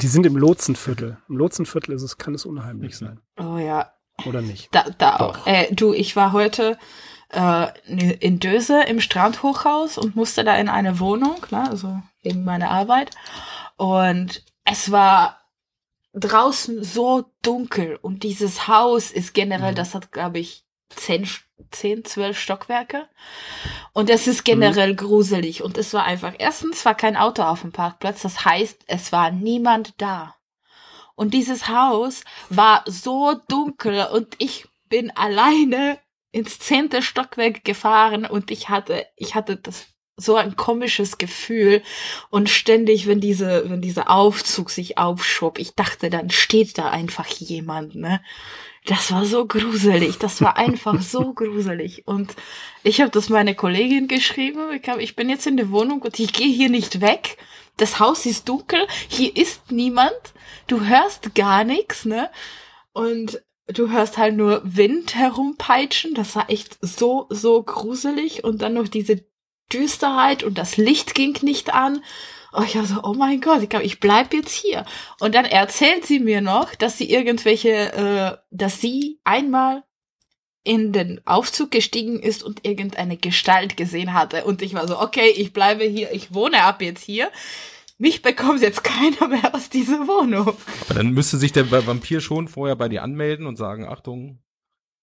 [0.00, 1.16] Die sind im Lotsenviertel.
[1.28, 3.18] Im Lotsenviertel ist es, kann es unheimlich sein.
[3.36, 3.90] Oh ja,
[4.26, 4.68] oder nicht?
[4.72, 5.46] Da, da auch.
[5.46, 6.78] Äh, du, ich war heute
[7.30, 12.70] äh, in Döse im Strandhochhaus und musste da in eine Wohnung, ne, also wegen meiner
[12.70, 13.10] Arbeit.
[13.76, 15.40] Und es war
[16.14, 19.76] draußen so dunkel und dieses Haus ist generell, mhm.
[19.76, 21.28] das hat, glaube ich, zehn,
[21.70, 23.08] zehn, zwölf Stockwerke.
[23.92, 24.96] Und es ist generell mhm.
[24.96, 25.62] gruselig.
[25.62, 29.30] Und es war einfach, erstens war kein Auto auf dem Parkplatz, das heißt, es war
[29.30, 30.34] niemand da.
[31.18, 35.98] Und dieses Haus war so dunkel und ich bin alleine
[36.30, 41.82] ins zehnte Stockwerk gefahren und ich hatte, ich hatte das so ein komisches Gefühl
[42.30, 47.26] und ständig, wenn diese, wenn dieser Aufzug sich aufschob, ich dachte, dann steht da einfach
[47.26, 48.20] jemand, ne?
[48.86, 52.06] Das war so gruselig, das war einfach so gruselig.
[52.06, 52.36] Und
[52.84, 56.16] ich habe das meine Kollegin geschrieben, ich, hab, ich bin jetzt in der Wohnung und
[56.20, 57.38] ich gehe hier nicht weg
[57.78, 60.12] das Haus ist dunkel, hier ist niemand,
[60.66, 62.30] du hörst gar nichts, ne?
[62.92, 68.74] Und du hörst halt nur Wind herumpeitschen, das war echt so, so gruselig und dann
[68.74, 69.24] noch diese
[69.72, 72.02] Düsterheit und das Licht ging nicht an.
[72.52, 74.86] Oh, ich war so, oh mein Gott, ich glaube, ich bleib jetzt hier.
[75.20, 79.84] Und dann erzählt sie mir noch, dass sie irgendwelche, äh, dass sie einmal
[80.68, 84.44] in den Aufzug gestiegen ist und irgendeine Gestalt gesehen hatte.
[84.44, 87.32] Und ich war so, okay, ich bleibe hier, ich wohne ab jetzt hier.
[87.96, 90.54] Mich bekommt jetzt keiner mehr aus dieser Wohnung.
[90.82, 94.42] Aber dann müsste sich der Vampir schon vorher bei dir anmelden und sagen, Achtung,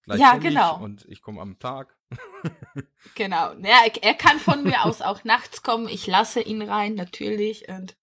[0.04, 0.76] gleich ja, genau.
[0.76, 1.96] Ich und ich komme am Tag.
[3.16, 3.52] genau.
[3.60, 5.88] Ja, er kann von mir aus auch nachts kommen.
[5.88, 7.68] Ich lasse ihn rein, natürlich.
[7.68, 7.96] Und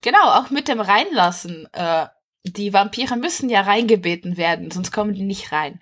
[0.00, 1.68] genau, auch mit dem Reinlassen.
[1.72, 2.08] Äh,
[2.42, 5.80] die Vampire müssen ja reingebeten werden, sonst kommen die nicht rein.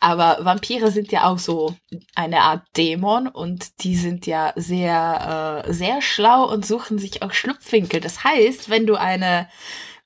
[0.00, 1.76] Aber Vampire sind ja auch so
[2.14, 7.32] eine Art Dämon und die sind ja sehr, äh, sehr schlau und suchen sich auch
[7.32, 8.00] Schlupfwinkel.
[8.00, 9.46] Das heißt, wenn du eine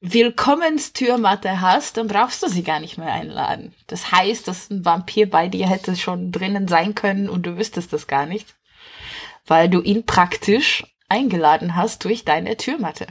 [0.01, 3.73] Willkommenstürmatte hast, dann brauchst du sie gar nicht mehr einladen.
[3.87, 7.93] Das heißt, dass ein Vampir bei dir hätte schon drinnen sein können und du wüsstest
[7.93, 8.55] das gar nicht,
[9.47, 13.07] weil du ihn praktisch eingeladen hast durch deine Türmatte.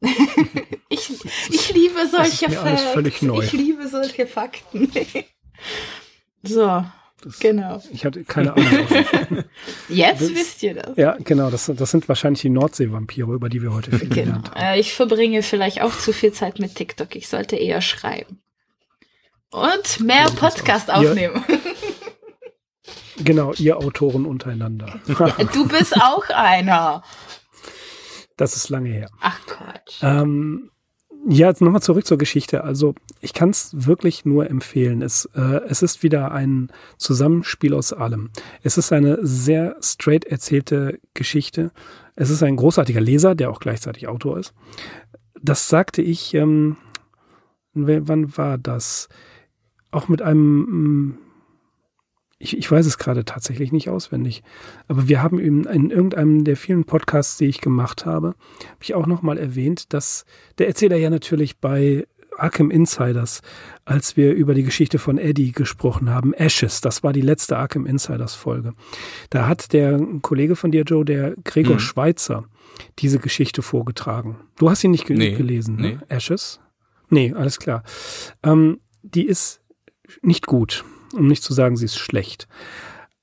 [0.88, 1.10] ich,
[1.50, 3.34] ich liebe solche Fakten.
[3.34, 4.90] Ich liebe solche Fakten.
[6.42, 6.84] so,
[7.22, 7.82] das, genau.
[7.92, 8.66] Ich hatte keine Ahnung.
[9.88, 10.96] Jetzt das, wisst ihr das.
[10.96, 11.50] Ja, genau.
[11.50, 14.14] Das, das sind wahrscheinlich die Nordsee-Vampire, über die wir heute viel genau.
[14.14, 14.60] gelernt haben.
[14.60, 17.14] Äh, ich verbringe vielleicht auch zu viel Zeit mit TikTok.
[17.16, 18.40] Ich sollte eher schreiben.
[19.50, 21.44] Und mehr ja, Podcast aufnehmen.
[21.48, 25.00] Ihr, genau, ihr Autoren untereinander.
[25.52, 27.02] du bist auch einer.
[28.40, 29.10] Das ist lange her.
[29.20, 29.98] Ach Gott.
[30.00, 30.70] Ähm,
[31.28, 32.64] ja, jetzt nochmal zurück zur Geschichte.
[32.64, 35.02] Also ich kann es wirklich nur empfehlen.
[35.02, 38.30] Es, äh, es ist wieder ein Zusammenspiel aus allem.
[38.62, 41.70] Es ist eine sehr straight erzählte Geschichte.
[42.16, 44.54] Es ist ein großartiger Leser, der auch gleichzeitig Autor ist.
[45.42, 46.78] Das sagte ich, ähm,
[47.74, 49.10] wann war das?
[49.90, 51.18] Auch mit einem
[52.42, 54.42] ich, ich weiß es gerade tatsächlich nicht auswendig,
[54.88, 58.94] aber wir haben in, in irgendeinem der vielen Podcasts, die ich gemacht habe, habe ich
[58.94, 60.24] auch nochmal erwähnt, dass
[60.56, 62.06] der Erzähler ja natürlich bei
[62.38, 63.42] Arkham Insiders,
[63.84, 67.84] als wir über die Geschichte von Eddie gesprochen haben, Ashes, das war die letzte Arkham
[67.84, 68.72] Insiders Folge.
[69.28, 71.80] Da hat der Kollege von dir, Joe, der Gregor mhm.
[71.80, 72.46] Schweitzer,
[73.00, 74.38] diese Geschichte vorgetragen.
[74.56, 75.82] Du hast ihn nicht ge nee, gelesen, ne?
[75.88, 75.98] nee.
[76.08, 76.58] Ashes?
[77.10, 77.82] Nee, alles klar.
[78.42, 79.60] Ähm, die ist
[80.22, 82.48] nicht gut um nicht zu sagen, sie ist schlecht.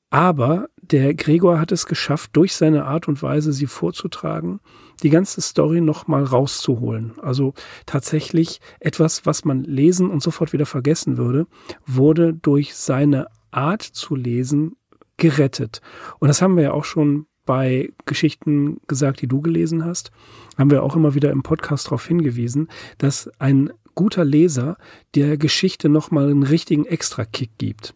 [0.09, 4.61] Aber der Gregor hat es geschafft, durch seine Art und Weise, sie vorzutragen,
[5.03, 7.13] die ganze Story nochmal rauszuholen.
[7.21, 7.53] Also
[7.85, 11.45] tatsächlich etwas, was man lesen und sofort wieder vergessen würde,
[11.85, 14.77] wurde durch seine Art zu lesen
[15.17, 15.81] gerettet.
[16.19, 20.11] Und das haben wir ja auch schon bei Geschichten gesagt, die du gelesen hast,
[20.57, 22.67] haben wir auch immer wieder im Podcast darauf hingewiesen,
[22.97, 24.77] dass ein guter Leser
[25.15, 27.93] der Geschichte nochmal einen richtigen Extra-Kick gibt.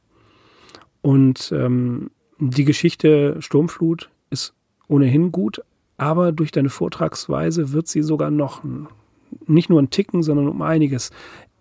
[1.02, 4.54] Und ähm, die Geschichte Sturmflut ist
[4.88, 5.62] ohnehin gut,
[5.98, 8.64] aber durch deine Vortragsweise wird sie sogar noch
[9.46, 11.12] nicht nur ein Ticken, sondern um einiges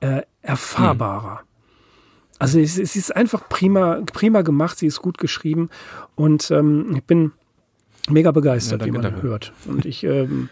[0.01, 1.41] äh, erfahrbarer.
[1.41, 1.47] Hm.
[2.39, 5.69] Also es, es, ist einfach prima, prima gemacht, sie ist gut geschrieben
[6.17, 7.33] und ähm, ich bin
[8.09, 9.23] mega begeistert, ja, wie man danke.
[9.23, 9.53] hört.
[9.67, 10.49] Und ich ähm,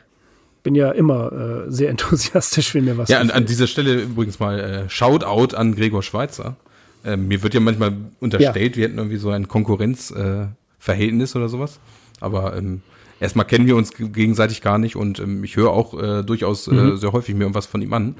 [0.69, 3.09] bin ja immer äh, sehr enthusiastisch, wenn mir was.
[3.09, 6.57] Ja, an, an, dieser Stelle übrigens mal äh, Shoutout an Gregor Schweizer.
[7.05, 8.77] Äh, mir wird ja manchmal unterstellt, ja.
[8.77, 11.81] wir hätten irgendwie so ein Konkurrenzverhältnis äh, oder sowas.
[12.21, 12.83] Aber ähm,
[13.19, 16.73] erstmal kennen wir uns gegenseitig gar nicht und ähm, ich höre auch äh, durchaus äh,
[16.73, 16.93] mhm.
[16.93, 18.16] äh, sehr häufig mir irgendwas von ihm an.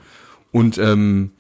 [0.51, 1.33] Und ähm,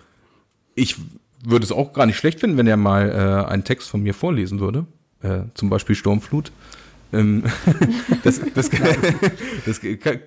[0.74, 0.96] ich
[1.42, 4.12] würde es auch gar nicht schlecht finden, wenn er mal äh, einen Text von mir
[4.12, 4.84] vorlesen würde.
[5.22, 6.52] Äh, zum Beispiel Sturmflut.
[7.14, 7.44] Ähm,
[8.24, 8.98] das, das, das,
[9.64, 10.18] das kann,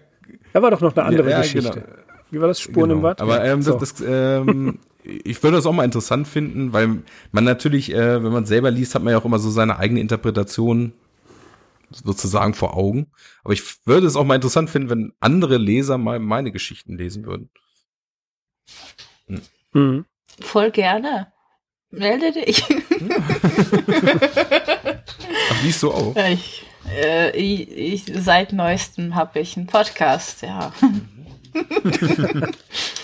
[0.53, 1.81] da war doch noch eine andere ja, ja, Geschichte.
[1.81, 2.01] Genau.
[2.31, 2.59] Wie war das?
[2.59, 2.99] Spuren genau.
[2.99, 3.21] im Watt?
[3.21, 3.77] Aber ähm, so.
[3.77, 8.31] das, das, ähm, ich würde das auch mal interessant finden, weil man natürlich, äh, wenn
[8.31, 10.93] man selber liest, hat man ja auch immer so seine eigene Interpretation
[11.91, 13.07] sozusagen vor Augen.
[13.43, 17.25] Aber ich würde es auch mal interessant finden, wenn andere Leser mal meine Geschichten lesen
[17.25, 17.49] würden.
[19.27, 19.41] Hm.
[19.73, 20.05] Mhm.
[20.39, 21.33] Voll gerne.
[21.89, 22.63] Melde dich.
[25.49, 26.15] Ach, liest du auch?
[26.15, 30.71] Ich äh, ich, ich, seit neuestem habe ich einen Podcast, ja.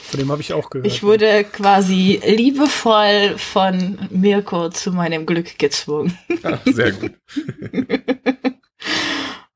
[0.08, 0.88] Von dem habe ich auch gehört.
[0.88, 6.18] Ich wurde quasi liebevoll von Mirko zu meinem Glück gezwungen.
[6.44, 7.12] Ach, sehr gut.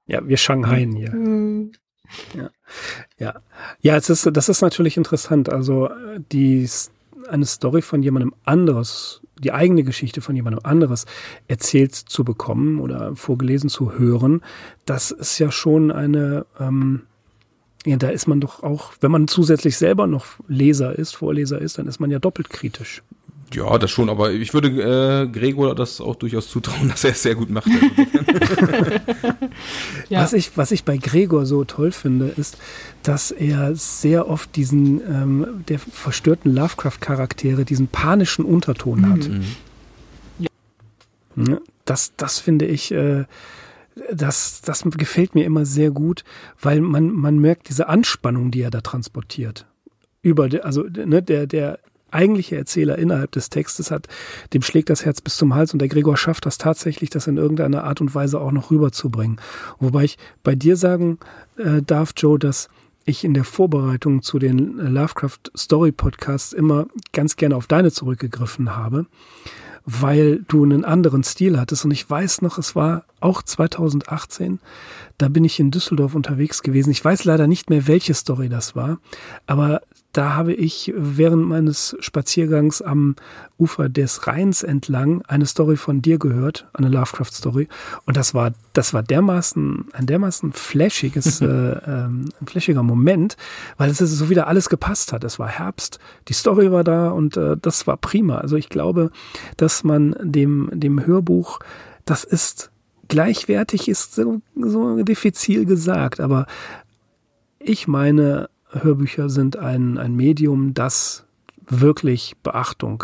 [0.08, 1.12] ja, wir Shanghaien hier.
[1.12, 1.72] Mhm.
[2.36, 2.50] Ja,
[3.18, 3.42] ja,
[3.80, 3.96] ja.
[3.96, 5.48] Es ist, das ist natürlich interessant.
[5.48, 5.90] Also
[6.34, 6.68] die
[7.30, 11.06] eine Story von jemandem anderes die eigene Geschichte von jemandem anderes
[11.48, 14.42] erzählt zu bekommen oder vorgelesen zu hören,
[14.86, 17.02] das ist ja schon eine, ähm,
[17.86, 21.78] ja, da ist man doch auch, wenn man zusätzlich selber noch Leser ist, Vorleser ist,
[21.78, 23.02] dann ist man ja doppelt kritisch.
[23.54, 27.24] Ja, das schon, aber ich würde äh, Gregor das auch durchaus zutrauen, dass er es
[27.24, 27.68] sehr gut macht.
[30.10, 30.22] ja.
[30.22, 32.58] was, ich, was ich bei Gregor so toll finde, ist,
[33.04, 39.28] dass er sehr oft diesen, ähm, der verstörten Lovecraft-Charaktere, diesen panischen Unterton hat.
[39.28, 39.44] Mhm.
[41.36, 41.58] Ja.
[41.86, 43.26] Das, das finde ich, äh,
[44.14, 46.24] das, das gefällt mir immer sehr gut,
[46.62, 49.66] weil man, man merkt diese Anspannung, die er da transportiert.
[50.22, 51.80] Über, also ne, der, der
[52.12, 54.08] eigentliche Erzähler innerhalb des Textes hat,
[54.54, 57.38] dem schlägt das Herz bis zum Hals und der Gregor schafft das tatsächlich, das in
[57.38, 59.40] irgendeiner Art und Weise auch noch rüberzubringen.
[59.80, 61.20] Wobei ich bei dir sagen
[61.58, 62.70] äh, darf, Joe, dass
[63.06, 68.76] ich in der Vorbereitung zu den Lovecraft Story Podcasts immer ganz gerne auf deine zurückgegriffen
[68.76, 69.08] habe,
[69.86, 71.86] weil du einen anderen Stil hattest.
[71.86, 74.60] Und ich weiß noch, es war auch 2018,
[75.18, 76.92] da bin ich in Düsseldorf unterwegs gewesen.
[76.92, 79.00] Ich weiß leider nicht mehr, welche Story das war,
[79.48, 79.82] aber
[80.14, 83.16] da habe ich während meines Spaziergangs am
[83.58, 87.70] Ufer des Rheins entlang eine Story von dir gehört, eine Lovecraft-Story.
[88.06, 93.38] Und das war, das war dermaßen, ein dermaßen flashiges, äh, ähm, ein flashiger Moment,
[93.78, 95.24] weil es so wieder alles gepasst hat.
[95.24, 98.40] Es war Herbst, die Story war da und äh, das war prima.
[98.40, 99.12] Also ich glaube,
[99.56, 101.60] dass man dem, dem Hörbuch,
[102.04, 102.72] das ist
[103.08, 106.48] gleichwertig, ist so, so diffizil gesagt, aber
[107.60, 111.26] ich meine, Hörbücher sind ein, ein Medium, das
[111.68, 113.04] wirklich Beachtung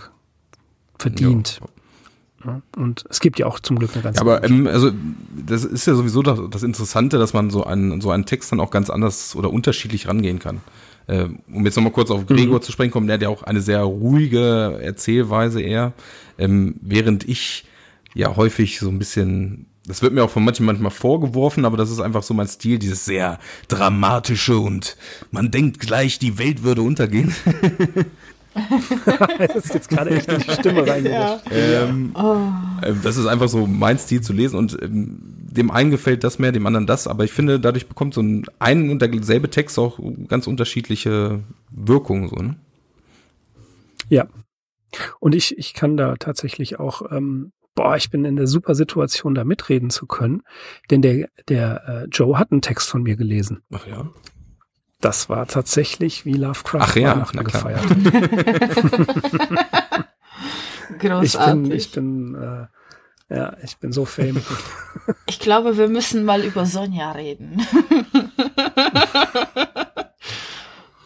[0.97, 1.59] verdient.
[1.61, 2.61] Ja.
[2.76, 4.91] Und es gibt ja auch zum Glück eine ganze ja, Aber ähm, also
[5.36, 8.59] das ist ja sowieso das, das, Interessante, dass man so einen, so einen Text dann
[8.59, 10.61] auch ganz anders oder unterschiedlich rangehen kann.
[11.07, 12.61] Äh, um jetzt nochmal kurz auf Gregor mhm.
[12.61, 15.93] zu sprechen kommen, der hat ja auch eine sehr ruhige Erzählweise eher,
[16.38, 17.65] ähm, während ich
[18.13, 21.89] ja häufig so ein bisschen das wird mir auch von manchen manchmal vorgeworfen, aber das
[21.89, 24.97] ist einfach so mein Stil, dieses sehr dramatische und
[25.31, 27.33] man denkt gleich, die Welt würde untergehen.
[29.38, 31.51] das ist jetzt gerade echt in die Stimme reingerutscht.
[31.51, 31.85] Ja.
[31.85, 32.38] Ähm, oh.
[33.03, 36.51] Das ist einfach so mein Stil zu lesen und ähm, dem einen gefällt das mehr,
[36.51, 39.99] dem anderen das, aber ich finde, dadurch bekommt so ein, ein und derselbe Text auch
[40.27, 41.39] ganz unterschiedliche
[41.71, 42.27] Wirkungen.
[42.29, 42.55] So, ne?
[44.09, 44.27] Ja.
[45.19, 49.36] Und ich, ich kann da tatsächlich auch ähm, boah, ich bin in der super Situation,
[49.36, 50.41] da mitreden zu können.
[50.89, 53.61] Denn der, der äh, Joe hat einen Text von mir gelesen.
[53.71, 54.09] Ach ja.
[54.99, 57.86] Das war tatsächlich wie Lovecraft Ach ja, Weihnachten gefeiert.
[60.99, 61.32] Großartig.
[61.32, 62.65] Ich bin, ich bin äh,
[63.30, 64.41] ja, ich bin so fame.
[65.28, 67.61] Ich glaube, wir müssen mal über Sonja reden.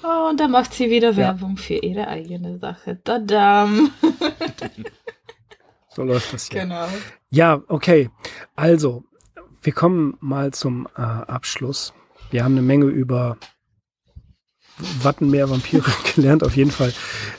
[0.04, 1.62] oh, und da macht sie wieder Werbung ja.
[1.62, 3.00] für ihre eigene Sache.
[3.04, 3.92] Tadam.
[5.94, 6.62] So läuft das hier.
[6.62, 6.88] Genau.
[7.30, 8.10] Ja, okay.
[8.56, 9.04] Also,
[9.62, 11.94] wir kommen mal zum äh, Abschluss.
[12.30, 13.38] Wir haben eine Menge über
[15.02, 15.84] Wattenmeer Vampire
[16.16, 16.94] gelernt, auf jeden Fall.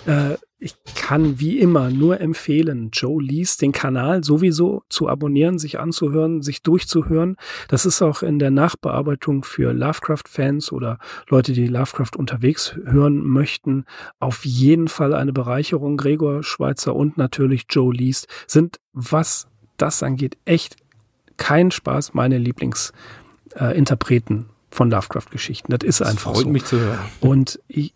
[0.06, 5.80] Äh, ich kann wie immer nur empfehlen, Joe liest den Kanal sowieso zu abonnieren, sich
[5.80, 7.36] anzuhören, sich durchzuhören.
[7.66, 13.86] Das ist auch in der Nachbearbeitung für Lovecraft-Fans oder Leute, die Lovecraft unterwegs hören möchten,
[14.20, 15.96] auf jeden Fall eine Bereicherung.
[15.96, 19.48] Gregor Schweizer und natürlich Joe liest sind, was
[19.78, 20.76] das angeht, echt
[21.38, 25.76] kein Spaß, meine Lieblingsinterpreten äh, von Lovecraft-Geschichten.
[25.76, 26.50] Das ist das einfach freut so.
[26.50, 27.00] mich zu hören.
[27.20, 27.94] Und ich,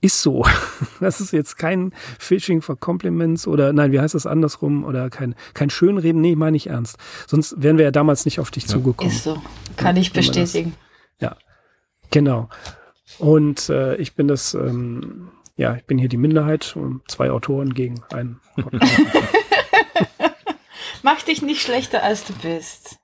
[0.00, 0.44] ist so.
[1.00, 5.34] Das ist jetzt kein Fishing for Compliments oder nein, wie heißt das andersrum oder kein,
[5.52, 6.22] kein Schönreden.
[6.22, 6.96] Nee, meine ich ernst.
[7.26, 8.70] Sonst wären wir ja damals nicht auf dich ja.
[8.70, 9.12] zugekommen.
[9.12, 9.42] Ist so.
[9.76, 10.74] Kann ich bestätigen.
[11.18, 11.36] Das, ja,
[12.10, 12.48] genau.
[13.18, 16.76] Und äh, ich bin das, ähm, ja, ich bin hier die Minderheit,
[17.08, 18.40] zwei Autoren gegen einen.
[21.02, 22.96] Mach dich nicht schlechter, als du bist.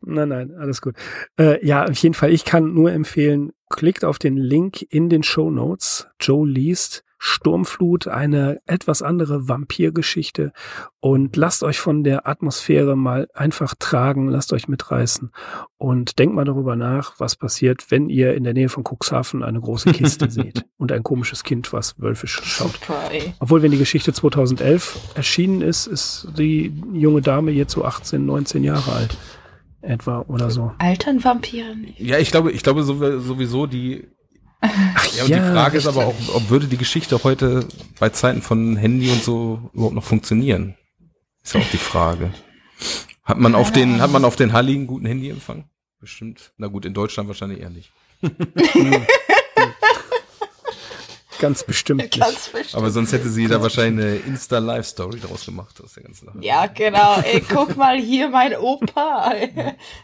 [0.00, 0.96] Nein, nein, alles gut.
[1.38, 5.22] Äh, ja, auf jeden Fall, ich kann nur empfehlen, klickt auf den Link in den
[5.22, 6.06] Show Notes.
[6.20, 10.52] Joe liest Sturmflut, eine etwas andere Vampirgeschichte
[10.98, 15.30] und lasst euch von der Atmosphäre mal einfach tragen, lasst euch mitreißen
[15.78, 19.60] und denkt mal darüber nach, was passiert, wenn ihr in der Nähe von Cuxhaven eine
[19.60, 22.80] große Kiste seht und ein komisches Kind, was wölfisch schaut.
[23.38, 28.64] Obwohl, wenn die Geschichte 2011 erschienen ist, ist die junge Dame jetzt so 18, 19
[28.64, 29.16] Jahre alt
[29.82, 30.72] etwa oder so.
[30.78, 32.00] Altern Vampire nicht?
[32.00, 34.06] Ja, ich glaube, ich glaube sowieso die.
[34.60, 35.90] Ach, ja, und ja, die Frage richtig.
[35.90, 37.66] ist aber auch, ob würde die Geschichte heute
[37.98, 40.76] bei Zeiten von Handy und so überhaupt noch funktionieren?
[41.42, 42.32] Ist ja auch die Frage.
[43.24, 45.64] Hat man auf den, hat man auf den Halligen guten Handyempfang?
[46.00, 46.52] Bestimmt.
[46.58, 47.92] Na gut, in Deutschland wahrscheinlich eher nicht.
[51.42, 52.08] Ganz bestimmt.
[52.16, 52.76] Ganz bestimmt.
[52.76, 56.38] Aber sonst hätte sie da wahrscheinlich eine Insta-Live-Story draus gemacht aus der ganzen Sache.
[56.40, 57.16] Ja, genau.
[57.20, 59.32] Ey, guck mal hier, mein Opa.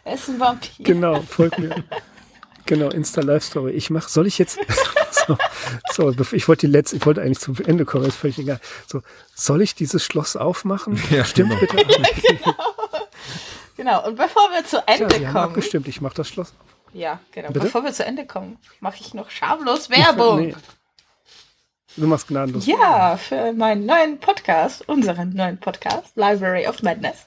[0.04, 0.84] Er ist ein Vampir.
[0.84, 1.84] Genau, folgt mir.
[2.66, 3.70] Genau, Insta-Live-Story.
[3.70, 4.58] Ich mach, soll ich jetzt,
[5.26, 5.38] so,
[5.92, 8.60] so, ich wollte die letzte, ich wollte eigentlich zum Ende kommen, ist völlig egal.
[8.88, 11.00] So, soll ich dieses Schloss aufmachen?
[11.10, 11.60] Ja, Stimmt genau.
[11.60, 11.86] bitte.
[12.26, 12.54] genau.
[13.76, 15.34] genau, und bevor wir zu Ende ja, wir kommen.
[15.34, 16.94] Haben abgestimmt, ich mach das Schloss auf.
[16.94, 17.48] Ja, genau.
[17.48, 17.66] Bitte?
[17.66, 20.48] Bevor wir zu Ende kommen, mache ich noch schamlos Werbung.
[20.48, 20.54] Nee.
[21.96, 22.66] Du machst gnadenlos.
[22.66, 27.26] Ja, für meinen neuen Podcast, unseren neuen Podcast, Library of Madness.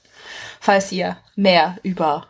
[0.59, 2.28] Falls ihr mehr über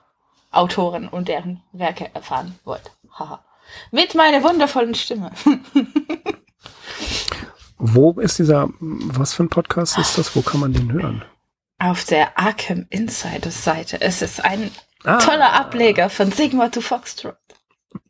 [0.52, 2.92] Autoren und deren Werke erfahren wollt.
[3.18, 3.44] Haha.
[3.92, 5.32] Mit meiner wundervollen Stimme.
[7.78, 10.36] Wo ist dieser, was für ein Podcast ist das?
[10.36, 11.24] Wo kann man den hören?
[11.80, 14.00] Auf der Arkham Insider Seite.
[14.02, 14.70] Es ist ein
[15.04, 15.18] ah.
[15.18, 17.38] toller Ableger von Sigma to Foxtrot.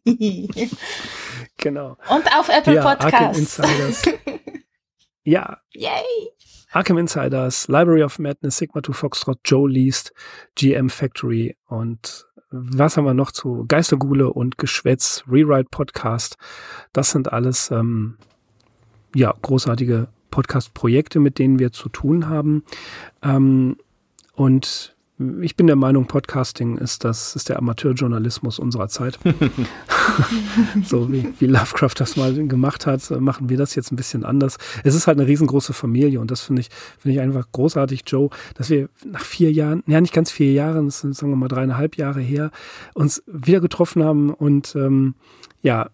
[1.57, 1.97] genau.
[2.09, 3.59] Und auf Apple Ja, Arkham Podcasts.
[3.59, 4.01] Insiders.
[5.23, 6.31] ja, Yay!
[6.71, 10.13] Arkham Insiders, Library of Madness, Sigma 2 Foxtrot, Joe Least,
[10.55, 16.37] GM Factory und was haben wir noch zu Geistergule und Geschwätz, Rewrite Podcast.
[16.91, 18.17] Das sind alles ähm,
[19.15, 22.63] ja großartige Podcast-Projekte, mit denen wir zu tun haben.
[23.21, 23.77] Ähm,
[24.33, 24.95] und
[25.41, 29.19] ich bin der Meinung, Podcasting ist das ist der Amateurjournalismus unserer Zeit.
[30.83, 34.23] so wie, wie Lovecraft das mal gemacht hat, so machen wir das jetzt ein bisschen
[34.25, 34.57] anders.
[34.83, 38.29] Es ist halt eine riesengroße Familie und das finde ich finde ich einfach großartig, Joe,
[38.55, 41.47] dass wir nach vier Jahren, ja nicht ganz vier Jahren, das sind sagen wir mal
[41.47, 42.51] dreieinhalb Jahre her,
[42.93, 45.15] uns wieder getroffen haben und ähm,
[45.61, 45.89] ja,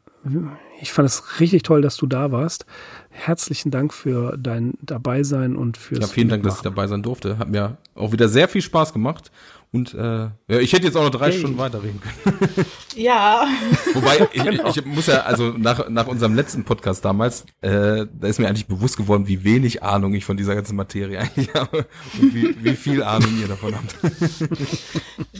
[0.79, 2.65] ich fand es richtig toll, dass du da warst.
[3.09, 7.37] Herzlichen Dank für dein Dabeisein und fürs Ja, vielen Dank, dass ich dabei sein durfte.
[7.39, 9.31] Hat mir auch wieder sehr viel Spaß gemacht.
[9.77, 11.37] Und äh, ja, ich hätte jetzt auch noch drei Yay.
[11.39, 12.65] Stunden weiterreden können.
[12.95, 13.47] Ja.
[13.93, 18.39] Wobei, ich, ich muss ja, also nach, nach unserem letzten Podcast damals, äh, da ist
[18.39, 21.85] mir eigentlich bewusst geworden, wie wenig Ahnung ich von dieser ganzen Materie eigentlich habe
[22.19, 23.95] und wie, wie viel Ahnung ihr davon habt.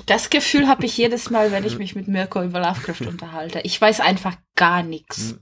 [0.05, 3.59] Das Gefühl habe ich jedes Mal, wenn ich mich mit Mirko über Lovecraft unterhalte.
[3.63, 5.35] Ich weiß einfach gar nichts.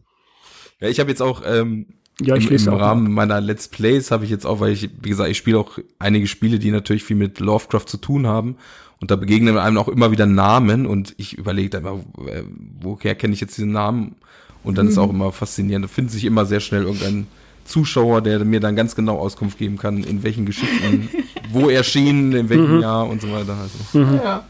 [0.79, 1.85] Ja, ich habe jetzt auch ähm,
[2.21, 4.89] Ja, ich im, im auch Rahmen meiner Let's Plays habe ich jetzt auch, weil ich,
[5.01, 8.57] wie gesagt, ich spiele auch einige Spiele, die natürlich viel mit Lovecraft zu tun haben.
[9.01, 12.43] Und da begegnen einem auch immer wieder Namen und ich überlege dann immer, äh,
[12.79, 14.15] woher kenne ich jetzt diesen Namen?
[14.63, 15.85] Und dann ist auch immer faszinierend.
[15.85, 17.27] Da findet sich immer sehr schnell irgendein
[17.65, 21.09] Zuschauer, der mir dann ganz genau Auskunft geben kann, in welchen Geschichten,
[21.51, 23.55] wo erschienen, in welchem Jahr und so weiter.
[23.55, 24.45] Also, Ja.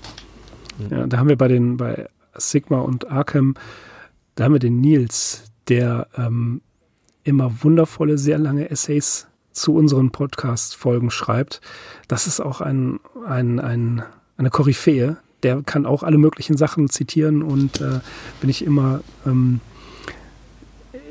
[0.89, 3.55] Ja, da haben wir bei den bei Sigma und Arkham,
[4.35, 6.61] da haben wir den Nils, der ähm,
[7.23, 11.61] immer wundervolle, sehr lange Essays zu unseren Podcast-Folgen schreibt.
[12.07, 14.03] Das ist auch ein, ein, ein,
[14.37, 15.17] eine Koryphäe.
[15.43, 17.99] Der kann auch alle möglichen Sachen zitieren und äh,
[18.41, 19.59] bin ich immer, ähm,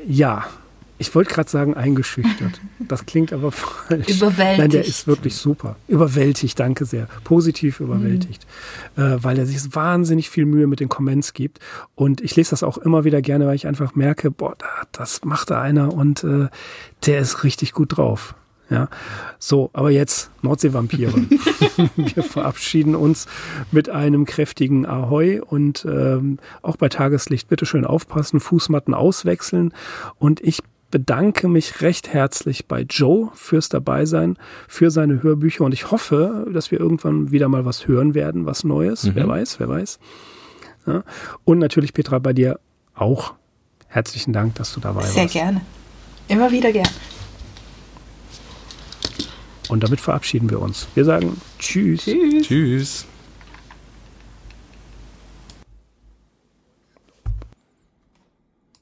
[0.05, 0.45] ja,
[0.97, 2.61] ich wollte gerade sagen, eingeschüchtert.
[2.87, 4.07] Das klingt aber falsch.
[4.09, 4.59] Überwältigt.
[4.59, 5.75] Nein, der ist wirklich super.
[5.87, 7.07] Überwältigt, danke sehr.
[7.23, 8.45] Positiv überwältigt.
[8.95, 11.59] Äh, weil er sich wahnsinnig viel Mühe mit den Comments gibt.
[11.95, 15.23] Und ich lese das auch immer wieder gerne, weil ich einfach merke, boah, da, das
[15.23, 16.47] macht da einer und äh,
[17.07, 18.35] der ist richtig gut drauf.
[18.69, 18.89] Ja,
[19.37, 21.13] so, aber jetzt Nordseevampire.
[21.95, 23.27] Wir verabschieden uns
[23.71, 29.73] mit einem kräftigen Ahoi und ähm, auch bei Tageslicht bitte schön aufpassen, Fußmatten auswechseln.
[30.17, 34.37] Und ich bedanke mich recht herzlich bei Joe fürs Dabeisein,
[34.67, 38.63] für seine Hörbücher und ich hoffe, dass wir irgendwann wieder mal was hören werden, was
[38.63, 39.11] Neues.
[39.13, 39.99] Wer weiß, wer weiß.
[40.87, 41.03] Ja.
[41.43, 42.59] Und natürlich, Petra, bei dir
[42.93, 43.33] auch
[43.87, 45.33] herzlichen Dank, dass du dabei Sehr warst.
[45.33, 45.61] gerne.
[46.27, 46.87] Immer wieder gern.
[49.69, 50.87] Und damit verabschieden wir uns.
[50.95, 52.05] Wir sagen Tschüss.
[52.05, 52.47] Tschüss.
[52.47, 53.05] tschüss.